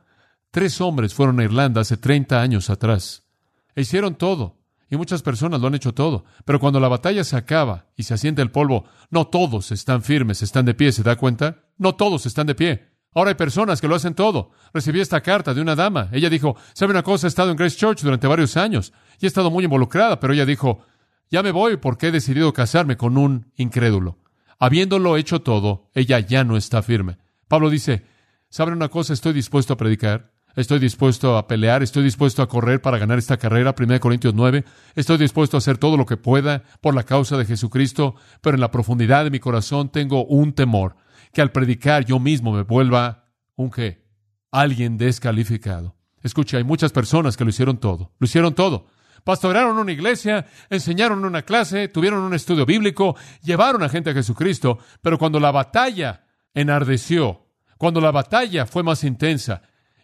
Tres 0.52 0.80
hombres 0.80 1.14
fueron 1.14 1.42
a 1.42 1.44
Irlanda 1.44 1.82
hace 1.82 1.98
30 1.98 2.42
años 2.42 2.70
atrás. 2.70 3.28
E 3.76 3.82
hicieron 3.82 4.16
todo, 4.16 4.63
y 4.94 4.98
muchas 4.98 5.24
personas 5.24 5.60
lo 5.60 5.66
han 5.66 5.74
hecho 5.74 5.96
todo. 5.96 6.24
Pero 6.46 6.60
cuando 6.60 6.80
la 6.80 6.88
batalla 6.88 7.24
se 7.24 7.36
acaba 7.36 7.88
y 7.98 8.04
se 8.04 8.14
asienta 8.14 8.44
el 8.44 8.52
polvo, 8.52 8.86
no 9.10 9.26
todos 9.26 9.72
están 9.72 10.04
firmes, 10.04 10.44
están 10.44 10.66
de 10.66 10.76
pie, 10.76 10.92
¿se 10.92 11.02
da 11.02 11.16
cuenta? 11.16 11.64
No 11.80 11.96
todos 11.96 12.28
están 12.28 12.46
de 12.46 12.54
pie. 12.54 12.90
Ahora 13.16 13.30
hay 13.32 13.36
personas 13.36 13.82
que 13.82 13.88
lo 13.88 13.96
hacen 13.96 14.14
todo. 14.14 14.52
Recibí 14.72 15.00
esta 15.00 15.22
carta 15.22 15.56
de 15.56 15.62
una 15.62 15.76
dama. 15.76 16.10
Ella 16.12 16.30
dijo, 16.30 16.58
¿sabe 16.74 16.92
una 16.92 17.02
cosa? 17.02 17.26
He 17.26 17.30
estado 17.30 17.50
en 17.50 17.58
Grace 17.58 17.76
Church 17.76 18.04
durante 18.04 18.28
varios 18.28 18.56
años 18.56 18.94
y 19.20 19.26
he 19.26 19.28
estado 19.28 19.50
muy 19.50 19.64
involucrada, 19.64 20.20
pero 20.20 20.34
ella 20.34 20.46
dijo, 20.46 20.86
ya 21.32 21.42
me 21.42 21.50
voy 21.50 21.78
porque 21.78 22.10
he 22.10 22.12
decidido 22.12 22.54
casarme 22.54 22.96
con 22.96 23.18
un 23.18 23.52
incrédulo. 23.56 24.20
Habiéndolo 24.60 25.18
hecho 25.18 25.42
todo, 25.42 25.90
ella 25.96 26.20
ya 26.20 26.44
no 26.44 26.56
está 26.56 26.84
firme. 26.84 27.18
Pablo 27.48 27.72
dice, 27.72 28.06
¿saben 28.50 28.76
una 28.76 28.90
cosa? 28.90 29.14
Estoy 29.14 29.34
dispuesto 29.34 29.74
a 29.74 29.78
predicar, 29.78 30.33
estoy 30.56 30.80
dispuesto 30.80 31.38
a 31.38 31.48
pelear, 31.48 31.84
estoy 31.84 32.04
dispuesto 32.04 32.42
a 32.42 32.48
correr 32.48 32.82
para 32.82 32.98
ganar 32.98 33.18
esta 33.18 33.38
carrera, 33.38 33.76
1 33.78 34.00
Corintios 34.00 34.34
9, 34.34 34.64
estoy 34.96 35.18
dispuesto 35.18 35.58
a 35.58 35.60
hacer 35.60 35.78
todo 35.78 35.98
lo 35.98 36.06
que 36.06 36.18
pueda 36.18 36.64
por 36.82 36.96
la 36.96 37.04
causa 37.04 37.38
de 37.38 37.46
Jesucristo, 37.46 38.16
pero 38.42 38.56
en 38.56 38.62
la 38.62 38.72
profundidad 38.72 39.24
de 39.24 39.32
mi 39.32 39.40
corazón 39.40 39.90
tengo 39.90 40.26
un 40.26 40.54
temor 40.54 40.96
que 41.32 41.42
al 41.42 41.52
predicar 41.52 42.06
yo 42.06 42.20
mismo 42.20 42.54
me 42.54 42.64
vuelva 42.64 43.26
un 43.56 43.72
qué, 43.72 44.06
alguien 44.52 44.98
descalificado. 44.98 45.96
Escucha, 46.22 46.58
hay 46.58 46.64
muchas 46.64 46.92
personas 46.92 47.36
que 47.36 47.44
lo 47.44 47.50
hicieron 47.50 47.78
todo, 47.78 48.12
lo 48.20 48.26
hicieron 48.26 48.54
todo. 48.54 48.88
Pastorearon 49.24 49.78
una 49.78 49.92
iglesia, 49.92 50.46
enseñaron 50.70 51.24
una 51.24 51.44
clase, 51.44 51.88
tuvieron 51.88 52.22
un 52.22 52.34
estudio 52.34 52.66
bíblico, 52.66 53.16
llevaron 53.42 53.82
a 53.84 53.90
gente 53.90 54.10
a 54.10 54.14
Jesucristo, 54.14 54.80
pero 55.02 55.18
cuando 55.18 55.40
la 55.40 55.52
batalla 55.52 56.26
enardeció, 56.54 57.48
cuando 57.78 58.02
la 58.02 58.12
batalla 58.12 58.66
fue 58.66 58.84
más 58.84 59.04
intensa 59.04 59.62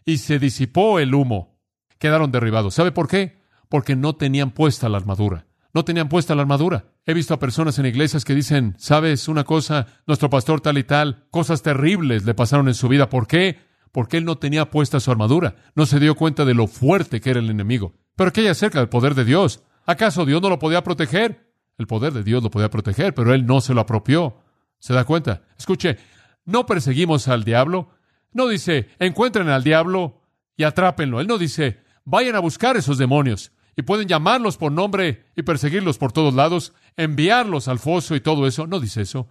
y 0.10 0.18
se 0.18 0.40
disipó 0.40 1.00
el 1.00 1.14
humo, 1.14 1.60
quedaron 1.98 2.32
derribados. 2.32 2.74
¿Sabe 2.74 2.92
por 2.92 3.08
qué? 3.08 3.42
Porque 3.70 3.96
no 3.96 4.16
tenían 4.16 4.52
puesta 4.52 4.90
la 4.90 4.98
armadura. 4.98 5.46
No 5.74 5.86
tenían 5.86 6.10
puesta 6.10 6.34
la 6.34 6.42
armadura. 6.42 6.86
He 7.06 7.14
visto 7.14 7.34
a 7.34 7.40
personas 7.40 7.78
en 7.78 7.86
iglesias 7.86 8.26
que 8.26 8.34
dicen, 8.34 8.76
sabes 8.80 9.28
una 9.28 9.44
cosa, 9.44 9.86
nuestro 10.08 10.30
pastor 10.30 10.62
tal 10.62 10.78
y 10.80 10.84
tal, 10.84 11.28
cosas 11.30 11.62
terribles 11.62 12.26
le 12.26 12.34
pasaron 12.34 12.68
en 12.68 12.74
su 12.74 12.88
vida. 12.88 13.10
¿Por 13.10 13.28
qué? 13.28 13.60
Porque 13.92 14.18
él 14.18 14.26
no 14.26 14.38
tenía 14.38 14.72
puesta 14.72 15.00
su 15.00 15.12
armadura. 15.12 15.56
No 15.76 15.86
se 15.86 16.00
dio 16.00 16.16
cuenta 16.16 16.44
de 16.46 16.56
lo 16.56 16.68
fuerte 16.68 17.22
que 17.22 17.30
era 17.30 17.40
el 17.40 17.50
enemigo. 17.50 17.94
Pero 18.16 18.34
¿qué 18.34 18.42
hay 18.42 18.48
acerca 18.48 18.80
del 18.80 18.90
poder 18.90 19.14
de 19.14 19.26
Dios? 19.26 19.62
¿Acaso 19.86 20.26
Dios 20.26 20.42
no 20.42 20.50
lo 20.50 20.60
podía 20.60 20.84
proteger? 20.84 21.54
El 21.78 21.88
poder 21.88 22.14
de 22.14 22.24
Dios 22.24 22.44
lo 22.44 22.50
podía 22.50 22.70
proteger, 22.70 23.14
pero 23.14 23.34
él 23.34 23.46
no 23.46 23.62
se 23.62 23.74
lo 23.74 23.82
apropió. 23.82 24.38
¿Se 24.80 24.94
da 24.94 25.06
cuenta? 25.06 25.44
Escuche, 25.58 25.98
no 26.46 26.66
perseguimos 26.66 27.28
al 27.28 27.44
diablo. 27.44 27.90
No 28.32 28.48
dice, 28.48 28.90
encuentren 29.00 29.50
al 29.50 29.64
diablo 29.64 30.22
y 30.56 30.64
atrápenlo. 30.64 31.20
Él 31.20 31.28
no 31.28 31.38
dice, 31.38 31.80
vayan 32.06 32.36
a 32.36 32.40
buscar 32.40 32.78
esos 32.78 32.98
demonios 32.98 33.52
y 33.76 33.82
pueden 33.82 34.08
llamarlos 34.08 34.58
por 34.58 34.72
nombre 34.72 35.26
y 35.36 35.44
perseguirlos 35.44 35.98
por 35.98 36.12
todos 36.12 36.34
lados, 36.34 36.74
enviarlos 36.98 37.68
al 37.68 37.80
foso 37.80 38.16
y 38.16 38.20
todo 38.20 38.46
eso. 38.46 38.68
No 38.68 38.80
dice 38.80 39.02
eso. 39.02 39.30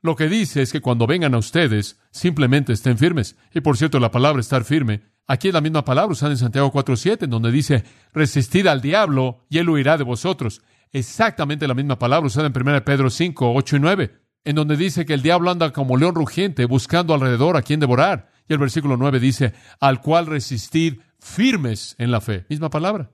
Lo 0.00 0.14
que 0.14 0.28
dice 0.28 0.62
es 0.62 0.72
que 0.72 0.80
cuando 0.80 1.06
vengan 1.06 1.34
a 1.34 1.38
ustedes, 1.38 1.98
simplemente 2.10 2.72
estén 2.72 2.98
firmes. 2.98 3.36
Y 3.52 3.60
por 3.60 3.76
cierto, 3.76 3.98
la 3.98 4.10
palabra 4.10 4.40
estar 4.40 4.62
firme, 4.64 5.02
aquí 5.26 5.48
es 5.48 5.54
la 5.54 5.60
misma 5.60 5.84
palabra 5.84 6.12
usada 6.12 6.32
en 6.32 6.38
Santiago 6.38 6.72
4.7, 6.72 7.24
en 7.24 7.30
donde 7.30 7.50
dice, 7.50 7.84
resistid 8.12 8.66
al 8.68 8.80
diablo 8.80 9.44
y 9.48 9.58
él 9.58 9.68
huirá 9.68 9.98
de 9.98 10.04
vosotros. 10.04 10.62
Exactamente 10.92 11.66
la 11.66 11.74
misma 11.74 11.98
palabra 11.98 12.28
usada 12.28 12.46
en 12.46 12.52
1 12.56 12.84
Pedro 12.84 13.10
5, 13.10 13.54
8 13.54 13.76
y 13.76 13.80
9, 13.80 14.20
en 14.48 14.54
donde 14.54 14.78
dice 14.78 15.04
que 15.04 15.12
el 15.12 15.20
diablo 15.20 15.50
anda 15.50 15.74
como 15.74 15.98
león 15.98 16.14
rugiente 16.14 16.64
buscando 16.64 17.12
alrededor 17.12 17.58
a 17.58 17.60
quien 17.60 17.80
devorar. 17.80 18.30
Y 18.48 18.54
el 18.54 18.58
versículo 18.58 18.96
9 18.96 19.20
dice, 19.20 19.52
al 19.78 20.00
cual 20.00 20.24
resistid 20.24 21.00
firmes 21.18 21.94
en 21.98 22.10
la 22.10 22.22
fe. 22.22 22.46
Misma 22.48 22.70
palabra. 22.70 23.10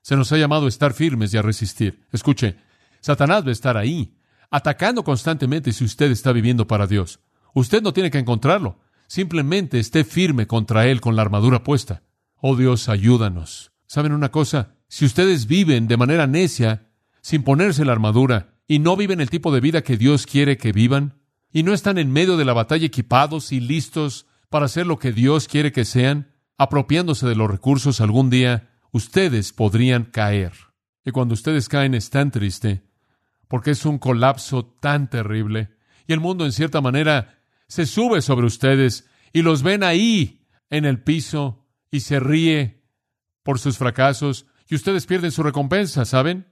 Se 0.00 0.16
nos 0.16 0.32
ha 0.32 0.38
llamado 0.38 0.64
a 0.64 0.70
estar 0.70 0.94
firmes 0.94 1.34
y 1.34 1.36
a 1.36 1.42
resistir. 1.42 2.06
Escuche, 2.10 2.56
Satanás 3.00 3.44
va 3.44 3.50
a 3.50 3.52
estar 3.52 3.76
ahí, 3.76 4.16
atacando 4.50 5.04
constantemente 5.04 5.74
si 5.74 5.84
usted 5.84 6.10
está 6.10 6.32
viviendo 6.32 6.66
para 6.66 6.86
Dios. 6.86 7.20
Usted 7.52 7.82
no 7.82 7.92
tiene 7.92 8.10
que 8.10 8.18
encontrarlo. 8.18 8.80
Simplemente 9.08 9.78
esté 9.78 10.04
firme 10.04 10.46
contra 10.46 10.86
él 10.86 11.02
con 11.02 11.16
la 11.16 11.20
armadura 11.20 11.64
puesta. 11.64 12.02
Oh 12.36 12.56
Dios, 12.56 12.88
ayúdanos. 12.88 13.72
¿Saben 13.86 14.12
una 14.12 14.30
cosa? 14.30 14.76
Si 14.88 15.04
ustedes 15.04 15.48
viven 15.48 15.86
de 15.86 15.98
manera 15.98 16.26
necia, 16.26 16.88
sin 17.20 17.42
ponerse 17.42 17.84
la 17.84 17.92
armadura, 17.92 18.54
y 18.68 18.78
no 18.78 18.96
viven 18.96 19.20
el 19.20 19.30
tipo 19.30 19.52
de 19.52 19.60
vida 19.60 19.82
que 19.82 19.96
Dios 19.96 20.26
quiere 20.26 20.58
que 20.58 20.72
vivan, 20.72 21.14
y 21.50 21.62
no 21.62 21.72
están 21.72 21.96
en 21.96 22.12
medio 22.12 22.36
de 22.36 22.44
la 22.44 22.52
batalla 22.52 22.86
equipados 22.86 23.50
y 23.50 23.60
listos 23.60 24.26
para 24.50 24.66
hacer 24.66 24.86
lo 24.86 24.98
que 24.98 25.12
Dios 25.12 25.48
quiere 25.48 25.72
que 25.72 25.86
sean, 25.86 26.30
apropiándose 26.58 27.26
de 27.26 27.34
los 27.34 27.50
recursos, 27.50 28.02
algún 28.02 28.28
día 28.28 28.70
ustedes 28.92 29.52
podrían 29.52 30.04
caer. 30.04 30.52
Y 31.04 31.10
cuando 31.10 31.32
ustedes 31.32 31.68
caen 31.68 31.94
es 31.94 32.10
tan 32.10 32.30
triste, 32.30 32.82
porque 33.48 33.70
es 33.70 33.86
un 33.86 33.98
colapso 33.98 34.66
tan 34.66 35.08
terrible, 35.08 35.70
y 36.06 36.12
el 36.12 36.20
mundo 36.20 36.44
en 36.44 36.52
cierta 36.52 36.82
manera 36.82 37.40
se 37.68 37.86
sube 37.86 38.20
sobre 38.20 38.46
ustedes 38.46 39.08
y 39.32 39.42
los 39.42 39.62
ven 39.62 39.82
ahí 39.82 40.46
en 40.68 40.84
el 40.84 41.02
piso 41.02 41.66
y 41.90 42.00
se 42.00 42.20
ríe 42.20 42.82
por 43.42 43.58
sus 43.58 43.78
fracasos 43.78 44.46
y 44.68 44.74
ustedes 44.74 45.06
pierden 45.06 45.32
su 45.32 45.42
recompensa, 45.42 46.04
¿saben? 46.04 46.46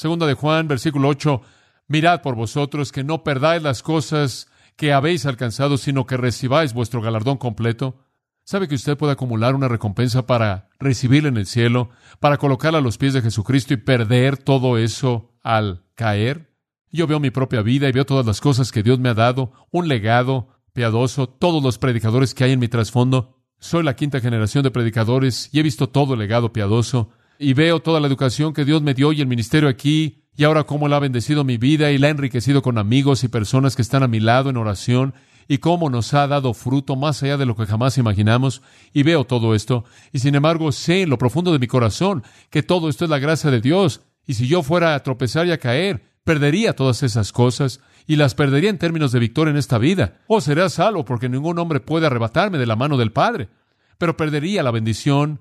Segunda 0.00 0.26
de 0.26 0.32
Juan, 0.32 0.66
versículo 0.66 1.08
8, 1.08 1.42
mirad 1.86 2.22
por 2.22 2.34
vosotros 2.34 2.90
que 2.90 3.04
no 3.04 3.22
perdáis 3.22 3.62
las 3.62 3.82
cosas 3.82 4.48
que 4.74 4.94
habéis 4.94 5.26
alcanzado, 5.26 5.76
sino 5.76 6.06
que 6.06 6.16
recibáis 6.16 6.72
vuestro 6.72 7.02
galardón 7.02 7.36
completo. 7.36 8.06
¿Sabe 8.42 8.66
que 8.66 8.76
usted 8.76 8.96
puede 8.96 9.12
acumular 9.12 9.54
una 9.54 9.68
recompensa 9.68 10.26
para 10.26 10.70
recibirla 10.78 11.28
en 11.28 11.36
el 11.36 11.44
cielo, 11.44 11.90
para 12.18 12.38
colocarla 12.38 12.78
a 12.78 12.80
los 12.80 12.96
pies 12.96 13.12
de 13.12 13.20
Jesucristo 13.20 13.74
y 13.74 13.76
perder 13.76 14.38
todo 14.38 14.78
eso 14.78 15.34
al 15.42 15.84
caer? 15.96 16.56
Yo 16.90 17.06
veo 17.06 17.20
mi 17.20 17.30
propia 17.30 17.60
vida 17.60 17.86
y 17.86 17.92
veo 17.92 18.06
todas 18.06 18.24
las 18.24 18.40
cosas 18.40 18.72
que 18.72 18.82
Dios 18.82 18.98
me 19.00 19.10
ha 19.10 19.14
dado, 19.14 19.52
un 19.70 19.86
legado 19.86 20.48
piadoso, 20.72 21.28
todos 21.28 21.62
los 21.62 21.76
predicadores 21.76 22.32
que 22.32 22.44
hay 22.44 22.52
en 22.52 22.60
mi 22.60 22.68
trasfondo. 22.68 23.44
Soy 23.58 23.82
la 23.82 23.96
quinta 23.96 24.18
generación 24.20 24.64
de 24.64 24.70
predicadores 24.70 25.50
y 25.52 25.60
he 25.60 25.62
visto 25.62 25.90
todo 25.90 26.14
el 26.14 26.20
legado 26.20 26.54
piadoso 26.54 27.10
y 27.40 27.54
veo 27.54 27.80
toda 27.80 28.00
la 28.00 28.06
educación 28.06 28.52
que 28.52 28.66
Dios 28.66 28.82
me 28.82 28.92
dio 28.92 29.12
y 29.12 29.22
el 29.22 29.26
ministerio 29.26 29.70
aquí 29.70 30.26
y 30.36 30.44
ahora 30.44 30.64
cómo 30.64 30.86
Él 30.86 30.92
ha 30.92 30.98
bendecido 30.98 31.42
mi 31.42 31.56
vida 31.56 31.90
y 31.90 31.96
la 31.96 32.08
ha 32.08 32.10
enriquecido 32.10 32.60
con 32.60 32.76
amigos 32.76 33.24
y 33.24 33.28
personas 33.28 33.76
que 33.76 33.82
están 33.82 34.02
a 34.02 34.08
mi 34.08 34.20
lado 34.20 34.50
en 34.50 34.58
oración 34.58 35.14
y 35.48 35.56
cómo 35.58 35.88
nos 35.88 36.12
ha 36.12 36.28
dado 36.28 36.52
fruto 36.52 36.96
más 36.96 37.22
allá 37.22 37.38
de 37.38 37.46
lo 37.46 37.56
que 37.56 37.64
jamás 37.64 37.96
imaginamos. 37.96 38.60
Y 38.92 39.02
veo 39.04 39.24
todo 39.24 39.54
esto. 39.54 39.84
Y 40.12 40.18
sin 40.18 40.34
embargo 40.34 40.70
sé 40.70 41.02
en 41.02 41.10
lo 41.10 41.18
profundo 41.18 41.50
de 41.50 41.58
mi 41.58 41.66
corazón 41.66 42.22
que 42.50 42.62
todo 42.62 42.90
esto 42.90 43.04
es 43.04 43.10
la 43.10 43.18
gracia 43.18 43.50
de 43.50 43.62
Dios. 43.62 44.02
Y 44.26 44.34
si 44.34 44.46
yo 44.46 44.62
fuera 44.62 44.94
a 44.94 45.02
tropezar 45.02 45.46
y 45.46 45.52
a 45.52 45.58
caer, 45.58 46.04
perdería 46.24 46.76
todas 46.76 47.02
esas 47.02 47.32
cosas 47.32 47.80
y 48.06 48.16
las 48.16 48.34
perdería 48.34 48.70
en 48.70 48.78
términos 48.78 49.12
de 49.12 49.18
victoria 49.18 49.50
en 49.50 49.56
esta 49.56 49.78
vida. 49.78 50.20
O 50.28 50.42
será 50.42 50.68
salvo 50.68 51.06
porque 51.06 51.30
ningún 51.30 51.58
hombre 51.58 51.80
puede 51.80 52.06
arrebatarme 52.06 52.58
de 52.58 52.66
la 52.66 52.76
mano 52.76 52.98
del 52.98 53.12
Padre. 53.12 53.48
Pero 53.96 54.16
perdería 54.16 54.62
la 54.62 54.70
bendición 54.70 55.40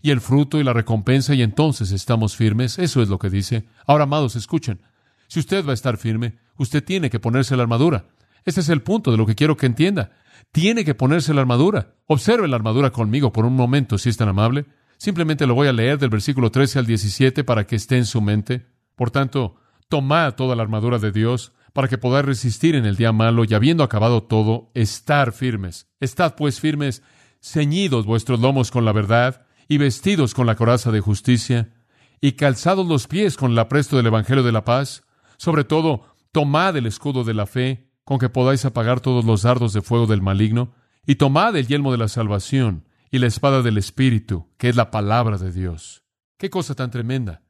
y 0.00 0.10
el 0.10 0.20
fruto 0.20 0.58
y 0.58 0.64
la 0.64 0.72
recompensa 0.72 1.34
y 1.34 1.42
entonces 1.42 1.90
estamos 1.92 2.36
firmes. 2.36 2.78
Eso 2.78 3.02
es 3.02 3.08
lo 3.08 3.18
que 3.18 3.30
dice. 3.30 3.64
Ahora, 3.86 4.04
amados, 4.04 4.36
escuchen. 4.36 4.80
Si 5.26 5.40
usted 5.40 5.64
va 5.66 5.72
a 5.72 5.74
estar 5.74 5.96
firme, 5.98 6.38
usted 6.56 6.82
tiene 6.82 7.10
que 7.10 7.20
ponerse 7.20 7.56
la 7.56 7.62
armadura. 7.62 8.06
Este 8.44 8.60
es 8.60 8.68
el 8.68 8.82
punto 8.82 9.10
de 9.10 9.16
lo 9.16 9.26
que 9.26 9.34
quiero 9.34 9.56
que 9.56 9.66
entienda. 9.66 10.12
Tiene 10.52 10.84
que 10.84 10.94
ponerse 10.94 11.34
la 11.34 11.40
armadura. 11.40 11.94
Observe 12.06 12.48
la 12.48 12.56
armadura 12.56 12.90
conmigo 12.90 13.32
por 13.32 13.44
un 13.44 13.54
momento, 13.54 13.98
si 13.98 14.08
es 14.08 14.16
tan 14.16 14.28
amable. 14.28 14.66
Simplemente 14.96 15.46
lo 15.46 15.54
voy 15.54 15.68
a 15.68 15.72
leer 15.72 15.98
del 15.98 16.10
versículo 16.10 16.50
13 16.50 16.78
al 16.78 16.86
17 16.86 17.44
para 17.44 17.66
que 17.66 17.76
esté 17.76 17.98
en 17.98 18.06
su 18.06 18.20
mente. 18.20 18.66
Por 18.94 19.10
tanto, 19.10 19.56
tomad 19.88 20.34
toda 20.34 20.56
la 20.56 20.62
armadura 20.62 20.98
de 20.98 21.12
Dios 21.12 21.52
para 21.72 21.88
que 21.88 21.98
podáis 21.98 22.24
resistir 22.24 22.74
en 22.74 22.86
el 22.86 22.96
día 22.96 23.12
malo 23.12 23.44
y 23.44 23.54
habiendo 23.54 23.84
acabado 23.84 24.22
todo, 24.22 24.70
estar 24.74 25.32
firmes. 25.32 25.86
Estad 26.00 26.34
pues 26.34 26.60
firmes, 26.60 27.02
ceñidos 27.40 28.06
vuestros 28.06 28.40
lomos 28.40 28.70
con 28.70 28.84
la 28.84 28.92
verdad 28.92 29.46
y 29.68 29.78
vestidos 29.78 30.34
con 30.34 30.46
la 30.46 30.56
coraza 30.56 30.90
de 30.90 31.00
justicia, 31.00 31.74
y 32.20 32.32
calzados 32.32 32.86
los 32.86 33.06
pies 33.06 33.36
con 33.36 33.52
el 33.52 33.58
apresto 33.58 33.96
del 33.96 34.06
Evangelio 34.06 34.42
de 34.42 34.52
la 34.52 34.64
paz. 34.64 35.04
Sobre 35.36 35.64
todo, 35.64 36.06
tomad 36.32 36.76
el 36.76 36.86
escudo 36.86 37.22
de 37.22 37.34
la 37.34 37.46
fe, 37.46 37.90
con 38.04 38.18
que 38.18 38.30
podáis 38.30 38.64
apagar 38.64 39.00
todos 39.00 39.24
los 39.24 39.42
dardos 39.42 39.72
de 39.72 39.82
fuego 39.82 40.06
del 40.06 40.22
maligno, 40.22 40.72
y 41.06 41.16
tomad 41.16 41.54
el 41.56 41.66
yelmo 41.68 41.92
de 41.92 41.98
la 41.98 42.08
salvación 42.08 42.86
y 43.10 43.18
la 43.18 43.26
espada 43.26 43.62
del 43.62 43.78
Espíritu, 43.78 44.48
que 44.56 44.68
es 44.68 44.76
la 44.76 44.90
palabra 44.90 45.38
de 45.38 45.52
Dios. 45.52 46.02
Qué 46.38 46.50
cosa 46.50 46.74
tan 46.74 46.90
tremenda. 46.90 47.42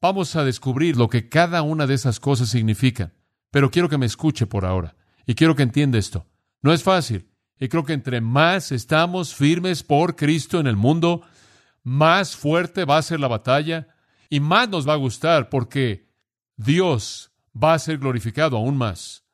Vamos 0.00 0.34
a 0.36 0.44
descubrir 0.44 0.96
lo 0.96 1.08
que 1.08 1.28
cada 1.28 1.62
una 1.62 1.86
de 1.86 1.94
esas 1.94 2.20
cosas 2.20 2.48
significa, 2.48 3.12
pero 3.50 3.70
quiero 3.70 3.88
que 3.88 3.98
me 3.98 4.06
escuche 4.06 4.46
por 4.46 4.64
ahora, 4.64 4.96
y 5.26 5.34
quiero 5.34 5.54
que 5.54 5.62
entienda 5.62 5.98
esto. 5.98 6.26
No 6.62 6.72
es 6.72 6.82
fácil, 6.82 7.30
y 7.58 7.68
creo 7.68 7.84
que 7.84 7.92
entre 7.92 8.20
más 8.20 8.72
estamos 8.72 9.34
firmes 9.34 9.82
por 9.82 10.16
Cristo 10.16 10.58
en 10.58 10.66
el 10.66 10.76
mundo, 10.76 11.22
más 11.82 12.36
fuerte 12.36 12.84
va 12.84 12.98
a 12.98 13.02
ser 13.02 13.20
la 13.20 13.28
batalla 13.28 13.88
y 14.28 14.40
más 14.40 14.68
nos 14.68 14.88
va 14.88 14.94
a 14.94 14.96
gustar 14.96 15.48
porque 15.48 16.08
Dios 16.56 17.32
va 17.52 17.74
a 17.74 17.78
ser 17.78 17.98
glorificado 17.98 18.56
aún 18.56 18.76
más. 18.76 19.24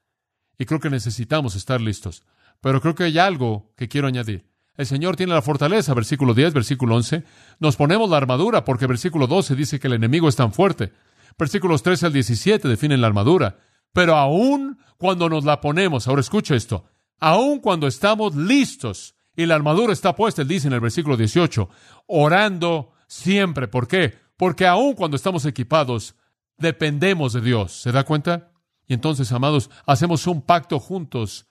Y 0.59 0.64
creo 0.64 0.80
que 0.80 0.90
necesitamos 0.90 1.54
estar 1.54 1.80
listos. 1.80 2.22
Pero 2.61 2.80
creo 2.80 2.94
que 2.94 3.04
hay 3.04 3.18
algo 3.18 3.72
que 3.76 3.88
quiero 3.88 4.09
añadir. 4.09 4.48
El 4.76 4.87
Señor 4.87 5.16
tiene 5.16 5.35
la 5.35 5.42
fortaleza, 5.42 5.94
versículo 5.94 6.35
10, 6.35 6.54
versículo 6.54 6.96
11. 6.96 7.24
Nos 7.61 7.76
ponemos 7.76 8.11
la 8.11 8.18
armadura 8.18 8.64
porque 8.64 8.87
versículo 8.87 9.26
12 9.26 9.54
dice 9.54 9.80
que 9.80 9.87
el 9.87 9.94
enemigo 9.94 10.28
es 10.28 10.37
tan 10.37 10.52
fuerte. 10.52 10.92
Versículos 11.38 11.82
13 11.82 12.06
al 12.06 12.12
17 12.12 12.68
definen 12.68 13.00
la 13.00 13.06
armadura. 13.06 13.59
Pero 13.92 14.16
aún 14.16 14.78
cuando 14.98 15.28
nos 15.28 15.44
la 15.44 15.61
ponemos, 15.61 16.06
ahora 16.06 16.20
escucha 16.20 16.54
esto, 16.54 16.85
aún 17.18 17.61
cuando 17.61 17.87
estamos 17.87 18.35
listos 18.35 19.15
y 19.37 19.46
la 19.46 19.55
armadura 19.55 19.92
está 19.92 20.16
puesta, 20.16 20.42
él 20.42 20.49
dice 20.49 20.66
en 20.66 20.72
el 20.72 20.81
versículo 20.81 21.16
18, 21.16 21.68
orando 22.07 22.92
siempre. 23.07 23.68
¿Por 23.68 23.87
qué? 23.87 24.14
Porque 24.37 24.66
aun 24.66 24.94
cuando 24.94 25.16
estamos 25.16 25.44
equipados, 25.44 26.16
dependemos 26.57 27.35
de 27.35 27.42
Dios. 27.42 27.72
¿Se 27.83 27.92
da 27.92 28.05
cuenta? 28.05 28.51
Y 28.87 28.94
entonces, 28.94 29.31
amados, 29.33 29.70
hacemos 29.85 30.27
un 30.27 30.42
pacto 30.42 30.79
juntos 30.79 31.46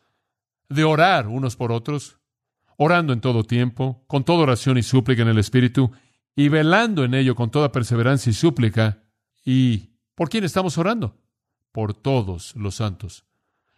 de 0.67 0.84
orar 0.84 1.28
unos 1.28 1.56
por 1.56 1.71
otros, 1.71 2.17
orando 2.78 3.13
en 3.13 3.21
todo 3.21 3.43
tiempo, 3.43 4.04
con 4.08 4.24
toda 4.24 4.43
oración 4.43 4.78
y 4.78 4.84
súplica 4.84 5.21
en 5.21 5.28
el 5.28 5.38
Espíritu, 5.38 5.91
y 6.36 6.50
velando 6.50 7.04
en 7.04 7.13
ello 7.13 7.36
con 7.36 7.52
toda 7.52 7.71
perseverancia 7.71 8.30
y 8.30 8.34
súplica. 8.34 9.04
¿Y 9.43 9.91
por 10.15 10.30
quién 10.30 10.43
estamos 10.43 10.78
orando? 10.78 11.17
Por 11.71 11.93
todos 11.93 12.56
los 12.56 12.76
santos. 12.76 13.26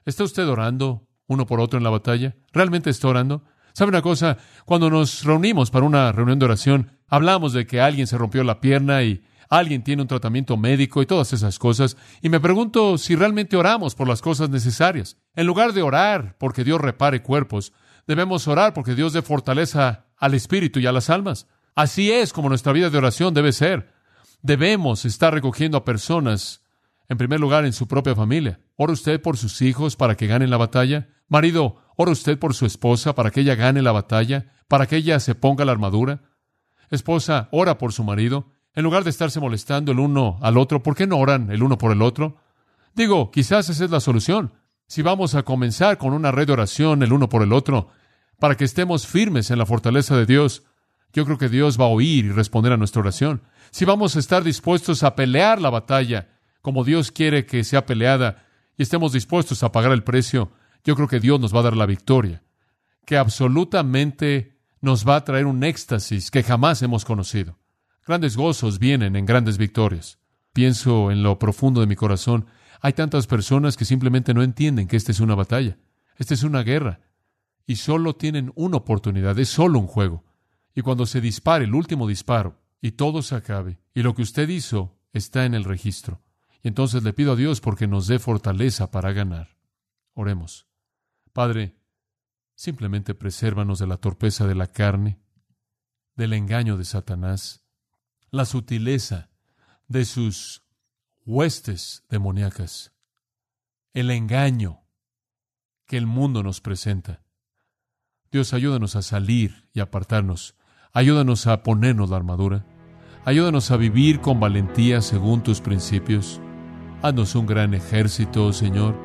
¿Está 0.05 0.23
usted 0.23 0.47
orando 0.47 1.07
uno 1.27 1.45
por 1.45 1.59
otro 1.59 1.77
en 1.77 1.83
la 1.83 1.89
batalla? 1.89 2.35
¿Realmente 2.53 2.89
está 2.89 3.09
orando? 3.09 3.43
¿Sabe 3.77 3.89
una 3.89 4.01
cosa? 4.01 4.39
Cuando 4.65 4.89
nos 4.89 5.23
reunimos 5.23 5.69
para 5.69 5.85
una 5.85 6.11
reunión 6.11 6.39
de 6.39 6.45
oración, 6.45 6.93
hablamos 7.07 7.53
de 7.53 7.67
que 7.67 7.79
alguien 7.79 8.07
se 8.07 8.17
rompió 8.17 8.43
la 8.43 8.59
pierna 8.59 9.03
y 9.03 9.21
alguien 9.51 9.83
tiene 9.83 10.01
un 10.01 10.07
tratamiento 10.07 10.57
médico 10.57 10.99
y 10.99 11.05
todas 11.05 11.31
esas 11.31 11.59
cosas, 11.59 11.95
y 12.23 12.29
me 12.29 12.39
pregunto 12.39 12.97
si 12.97 13.15
realmente 13.15 13.55
oramos 13.55 13.93
por 13.93 14.07
las 14.07 14.23
cosas 14.23 14.49
necesarias. 14.49 15.17
En 15.35 15.45
lugar 15.45 15.73
de 15.73 15.83
orar 15.83 16.37
porque 16.39 16.63
Dios 16.63 16.81
repare 16.81 17.21
cuerpos, 17.21 17.71
debemos 18.07 18.47
orar 18.47 18.73
porque 18.73 18.95
Dios 18.95 19.13
dé 19.13 19.21
fortaleza 19.21 20.07
al 20.17 20.33
espíritu 20.33 20.79
y 20.79 20.87
a 20.87 20.91
las 20.91 21.11
almas. 21.11 21.45
Así 21.75 22.11
es 22.11 22.33
como 22.33 22.49
nuestra 22.49 22.73
vida 22.73 22.89
de 22.89 22.97
oración 22.97 23.35
debe 23.35 23.51
ser. 23.51 23.93
Debemos 24.41 25.05
estar 25.05 25.35
recogiendo 25.35 25.77
a 25.77 25.85
personas, 25.85 26.63
en 27.09 27.19
primer 27.19 27.39
lugar, 27.39 27.63
en 27.63 27.73
su 27.73 27.87
propia 27.87 28.15
familia. 28.15 28.59
¿Ora 28.75 28.93
usted 28.93 29.21
por 29.21 29.37
sus 29.37 29.61
hijos 29.61 29.95
para 29.95 30.17
que 30.17 30.25
ganen 30.25 30.49
la 30.49 30.57
batalla? 30.57 31.09
Marido, 31.27 31.83
¿ora 31.97 32.11
usted 32.11 32.39
por 32.39 32.53
su 32.53 32.65
esposa 32.65 33.13
para 33.13 33.31
que 33.31 33.41
ella 33.41 33.55
gane 33.55 33.81
la 33.81 33.91
batalla, 33.91 34.53
para 34.69 34.85
que 34.85 34.95
ella 34.95 35.19
se 35.19 35.35
ponga 35.35 35.65
la 35.65 35.73
armadura? 35.73 36.21
Esposa, 36.89 37.49
ora 37.51 37.77
por 37.77 37.91
su 37.91 38.05
marido. 38.05 38.53
En 38.73 38.83
lugar 38.83 39.03
de 39.03 39.09
estarse 39.09 39.41
molestando 39.41 39.91
el 39.91 39.99
uno 39.99 40.37
al 40.41 40.57
otro, 40.57 40.81
¿por 40.81 40.95
qué 40.95 41.07
no 41.07 41.17
oran 41.17 41.51
el 41.51 41.63
uno 41.63 41.77
por 41.77 41.91
el 41.91 42.01
otro? 42.01 42.37
Digo, 42.95 43.31
quizás 43.31 43.69
esa 43.69 43.83
es 43.83 43.91
la 43.91 43.99
solución. 43.99 44.53
Si 44.87 45.01
vamos 45.01 45.35
a 45.35 45.43
comenzar 45.43 45.97
con 45.97 46.13
una 46.13 46.31
red 46.31 46.47
de 46.47 46.53
oración 46.53 47.03
el 47.03 47.11
uno 47.11 47.27
por 47.27 47.41
el 47.41 47.51
otro, 47.51 47.89
para 48.39 48.55
que 48.55 48.63
estemos 48.63 49.07
firmes 49.07 49.51
en 49.51 49.57
la 49.57 49.65
fortaleza 49.65 50.15
de 50.15 50.25
Dios, 50.25 50.63
yo 51.11 51.25
creo 51.25 51.37
que 51.37 51.49
Dios 51.49 51.79
va 51.79 51.85
a 51.85 51.89
oír 51.89 52.25
y 52.25 52.31
responder 52.31 52.71
a 52.71 52.77
nuestra 52.77 53.01
oración. 53.01 53.41
Si 53.71 53.85
vamos 53.85 54.15
a 54.15 54.19
estar 54.19 54.43
dispuestos 54.43 55.03
a 55.03 55.15
pelear 55.15 55.59
la 55.59 55.71
batalla 55.71 56.29
como 56.61 56.83
Dios 56.83 57.11
quiere 57.11 57.45
que 57.45 57.63
sea 57.63 57.85
peleada 57.85 58.45
y 58.77 58.83
estemos 58.83 59.13
dispuestos 59.13 59.63
a 59.63 59.71
pagar 59.71 59.91
el 59.91 60.03
precio, 60.03 60.51
yo 60.87 60.95
creo 60.95 61.09
que 61.09 61.19
Dios 61.19 61.37
nos 61.41 61.53
va 61.53 61.59
a 61.59 61.63
dar 61.63 61.75
la 61.75 61.85
victoria, 61.85 62.43
que 63.05 63.17
absolutamente 63.17 64.57
nos 64.79 65.05
va 65.05 65.17
a 65.17 65.25
traer 65.25 65.45
un 65.45 65.65
éxtasis 65.65 66.31
que 66.31 66.43
jamás 66.43 66.81
hemos 66.81 67.03
conocido. 67.03 67.59
Grandes 68.05 68.37
gozos 68.37 68.79
vienen 68.79 69.17
en 69.17 69.25
grandes 69.25 69.57
victorias. 69.57 70.17
Pienso 70.53 71.11
en 71.11 71.23
lo 71.23 71.37
profundo 71.39 71.81
de 71.81 71.87
mi 71.87 71.97
corazón. 71.97 72.45
Hay 72.79 72.93
tantas 72.93 73.27
personas 73.27 73.75
que 73.75 73.83
simplemente 73.83 74.33
no 74.33 74.43
entienden 74.43 74.87
que 74.87 74.95
esta 74.95 75.11
es 75.11 75.19
una 75.19 75.35
batalla. 75.35 75.77
Esta 76.15 76.33
es 76.33 76.43
una 76.43 76.63
guerra. 76.63 77.01
Y 77.65 77.75
solo 77.75 78.15
tienen 78.15 78.53
una 78.55 78.77
oportunidad. 78.77 79.37
Es 79.39 79.49
solo 79.49 79.79
un 79.79 79.87
juego. 79.87 80.23
Y 80.73 80.83
cuando 80.83 81.05
se 81.05 81.19
dispare 81.19 81.65
el 81.65 81.75
último 81.75 82.07
disparo 82.07 82.61
y 82.79 82.91
todo 82.91 83.23
se 83.23 83.35
acabe, 83.35 83.81
y 83.93 84.03
lo 84.03 84.15
que 84.15 84.21
usted 84.21 84.47
hizo 84.47 84.95
está 85.11 85.43
en 85.43 85.53
el 85.53 85.65
registro. 85.65 86.21
Y 86.63 86.69
entonces 86.69 87.03
le 87.03 87.11
pido 87.11 87.33
a 87.33 87.35
Dios 87.35 87.59
porque 87.59 87.87
nos 87.87 88.07
dé 88.07 88.19
fortaleza 88.19 88.89
para 88.89 89.11
ganar. 89.11 89.57
Oremos. 90.13 90.66
Padre, 91.37 91.75
simplemente 92.55 93.13
presérvanos 93.13 93.77
de 93.77 93.85
la 93.85 93.97
torpeza 93.97 94.47
de 94.47 94.55
la 94.55 94.65
carne, 94.65 95.19
del 96.15 96.33
engaño 96.33 96.77
de 96.77 96.83
Satanás, 96.83 97.63
la 98.31 98.43
sutileza 98.43 99.29
de 99.87 100.05
sus 100.05 100.63
huestes 101.27 102.03
demoníacas, 102.09 102.91
el 103.93 104.09
engaño 104.09 104.81
que 105.85 105.97
el 105.97 106.07
mundo 106.07 106.41
nos 106.41 106.59
presenta. 106.59 107.23
Dios, 108.31 108.55
ayúdanos 108.55 108.95
a 108.95 109.03
salir 109.03 109.69
y 109.73 109.79
apartarnos, 109.79 110.55
Ayúdanos 110.91 111.45
a 111.45 111.61
ponernos 111.61 112.09
la 112.09 112.17
armadura. 112.17 112.65
Ayúdanos 113.25 113.69
a 113.69 113.77
vivir 113.77 114.21
con 114.21 114.39
valentía 114.39 115.01
según 115.01 115.43
tus 115.43 115.61
principios. 115.61 116.41
Haznos 117.03 117.35
un 117.35 117.45
gran 117.45 117.75
ejército, 117.75 118.51
Señor, 118.53 118.95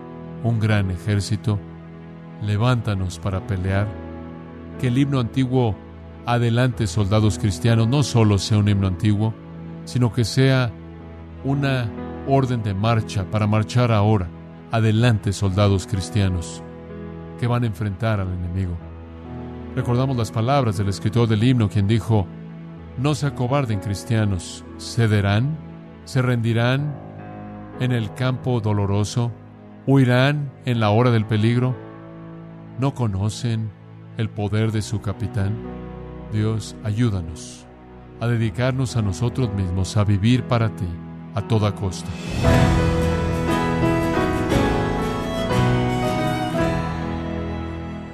un 0.42 0.60
gran 0.60 0.90
ejército. 0.90 1.60
Levántanos 2.42 3.18
para 3.18 3.46
pelear. 3.46 3.88
Que 4.80 4.88
el 4.88 4.98
himno 4.98 5.20
antiguo 5.20 5.76
Adelante, 6.24 6.86
soldados 6.86 7.38
cristianos, 7.38 7.88
no 7.88 8.04
solo 8.04 8.38
sea 8.38 8.58
un 8.58 8.68
himno 8.68 8.86
antiguo, 8.86 9.34
sino 9.84 10.12
que 10.12 10.24
sea 10.24 10.70
una 11.42 11.90
orden 12.28 12.62
de 12.62 12.74
marcha 12.74 13.24
para 13.28 13.48
marchar 13.48 13.90
ahora. 13.90 14.28
Adelante, 14.70 15.32
soldados 15.32 15.86
cristianos, 15.88 16.62
que 17.40 17.48
van 17.48 17.64
a 17.64 17.66
enfrentar 17.66 18.20
al 18.20 18.32
enemigo. 18.32 18.78
Recordamos 19.74 20.16
las 20.16 20.30
palabras 20.30 20.78
del 20.78 20.88
escritor 20.88 21.26
del 21.26 21.42
himno, 21.42 21.68
quien 21.68 21.88
dijo, 21.88 22.26
no 22.98 23.16
se 23.16 23.26
acobarden 23.26 23.80
cristianos, 23.80 24.64
cederán, 24.78 25.58
se 26.04 26.22
rendirán 26.22 26.94
en 27.80 27.90
el 27.90 28.14
campo 28.14 28.60
doloroso, 28.60 29.32
huirán 29.86 30.52
en 30.66 30.78
la 30.78 30.90
hora 30.90 31.10
del 31.10 31.26
peligro, 31.26 31.74
no 32.78 32.94
conocen 32.94 33.70
el 34.16 34.28
poder 34.28 34.72
de 34.72 34.82
su 34.82 35.00
capitán. 35.00 35.56
Dios, 36.32 36.76
ayúdanos 36.84 37.66
a 38.22 38.28
dedicarnos 38.28 38.96
a 38.96 39.02
nosotros 39.02 39.52
mismos, 39.52 39.96
a 39.96 40.04
vivir 40.04 40.44
para 40.44 40.74
ti 40.76 40.86
a 41.34 41.42
toda 41.48 41.74
costa. 41.74 42.08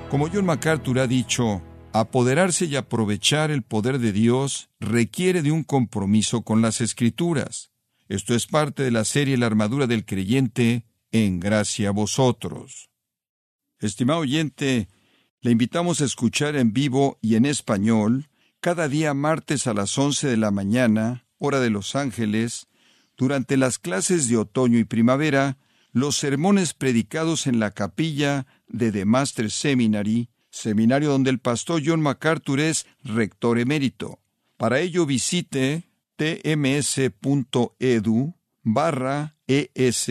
Como 0.09 0.31
John 0.33 0.47
MacArthur 0.47 1.01
ha 1.01 1.07
dicho, 1.07 1.61
apoderarse 1.93 2.65
y 2.65 2.77
aprovechar 2.77 3.51
el 3.51 3.63
poder 3.63 3.99
de 3.99 4.13
Dios 4.13 4.71
requiere 4.81 5.43
de 5.43 5.53
un 5.53 5.63
compromiso 5.63 6.41
con 6.41 6.63
las 6.63 6.81
Escrituras. 6.81 7.71
Esto 8.09 8.35
es 8.35 8.47
parte 8.47 8.83
de 8.83 8.91
la 8.91 9.05
serie 9.05 9.37
La 9.37 9.45
armadura 9.45 9.87
del 9.87 10.07
creyente, 10.07 10.87
en 11.13 11.39
gracia 11.39 11.91
a 11.91 11.93
vosotros. 11.93 12.88
Estimado 13.81 14.21
oyente, 14.21 14.89
le 15.41 15.53
invitamos 15.53 16.01
a 16.01 16.05
escuchar 16.05 16.57
en 16.57 16.73
vivo 16.73 17.19
y 17.23 17.37
en 17.37 17.45
español 17.45 18.29
cada 18.61 18.89
día 18.89 19.15
martes 19.15 19.69
a 19.69 19.75
las 19.75 19.97
11 19.97 20.27
de 20.27 20.37
la 20.37 20.51
mañana, 20.51 21.27
hora 21.39 21.61
de 21.61 21.71
Los 21.71 21.95
Ángeles, 21.95 22.67
durante 23.17 23.57
las 23.57 23.79
clases 23.79 24.29
de 24.29 24.37
otoño 24.37 24.79
y 24.79 24.85
primavera, 24.85 25.59
los 25.93 26.17
sermones 26.17 26.75
predicados 26.75 27.47
en 27.47 27.61
la 27.61 27.71
capilla 27.71 28.47
de 28.67 28.91
The 28.91 29.05
Master 29.05 29.49
Seminary, 29.51 30.29
seminario 30.51 31.11
donde 31.11 31.31
el 31.31 31.39
pastor 31.39 31.81
John 31.85 32.01
MacArthur 32.01 32.59
es 32.59 32.87
rector 33.05 33.61
emérito. 33.61 34.19
Para 34.57 34.81
ello 34.81 35.07
visite 35.07 35.89
tms.edu 36.17 36.75
barra 38.65 39.37
es 39.47 40.11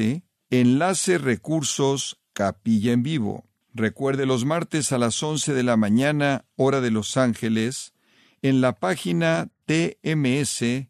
enlace 0.50 1.18
recursos 1.18 2.18
capilla 2.32 2.94
en 2.94 3.04
vivo. 3.04 3.47
Recuerde 3.78 4.26
los 4.26 4.44
martes 4.44 4.92
a 4.92 4.98
las 4.98 5.22
11 5.22 5.54
de 5.54 5.62
la 5.62 5.78
mañana, 5.78 6.46
hora 6.56 6.82
de 6.82 6.90
Los 6.90 7.16
Ángeles, 7.16 7.94
en 8.42 8.60
la 8.60 8.74
página 8.74 9.50
tms.edu 9.68 10.90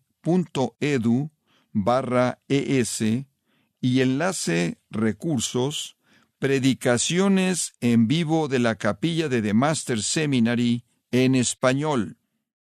barra 1.73 2.39
es 2.47 3.01
y 3.01 3.99
enlace 3.99 4.77
recursos, 4.89 5.97
predicaciones 6.39 7.73
en 7.81 8.07
vivo 8.07 8.47
de 8.47 8.59
la 8.59 8.75
capilla 8.75 9.27
de 9.27 9.41
The 9.41 9.53
Master 9.53 10.01
Seminary 10.01 10.85
en 11.11 11.35
español. 11.35 12.15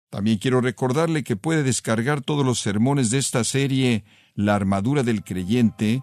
También 0.09 0.38
quiero 0.38 0.61
recordarle 0.61 1.23
que 1.23 1.37
puede 1.37 1.62
descargar 1.62 2.20
todos 2.20 2.44
los 2.44 2.59
sermones 2.59 3.12
de 3.12 3.18
esta 3.18 3.44
serie 3.44 4.03
La 4.35 4.57
armadura 4.57 5.05
del 5.05 5.23
creyente 5.23 6.03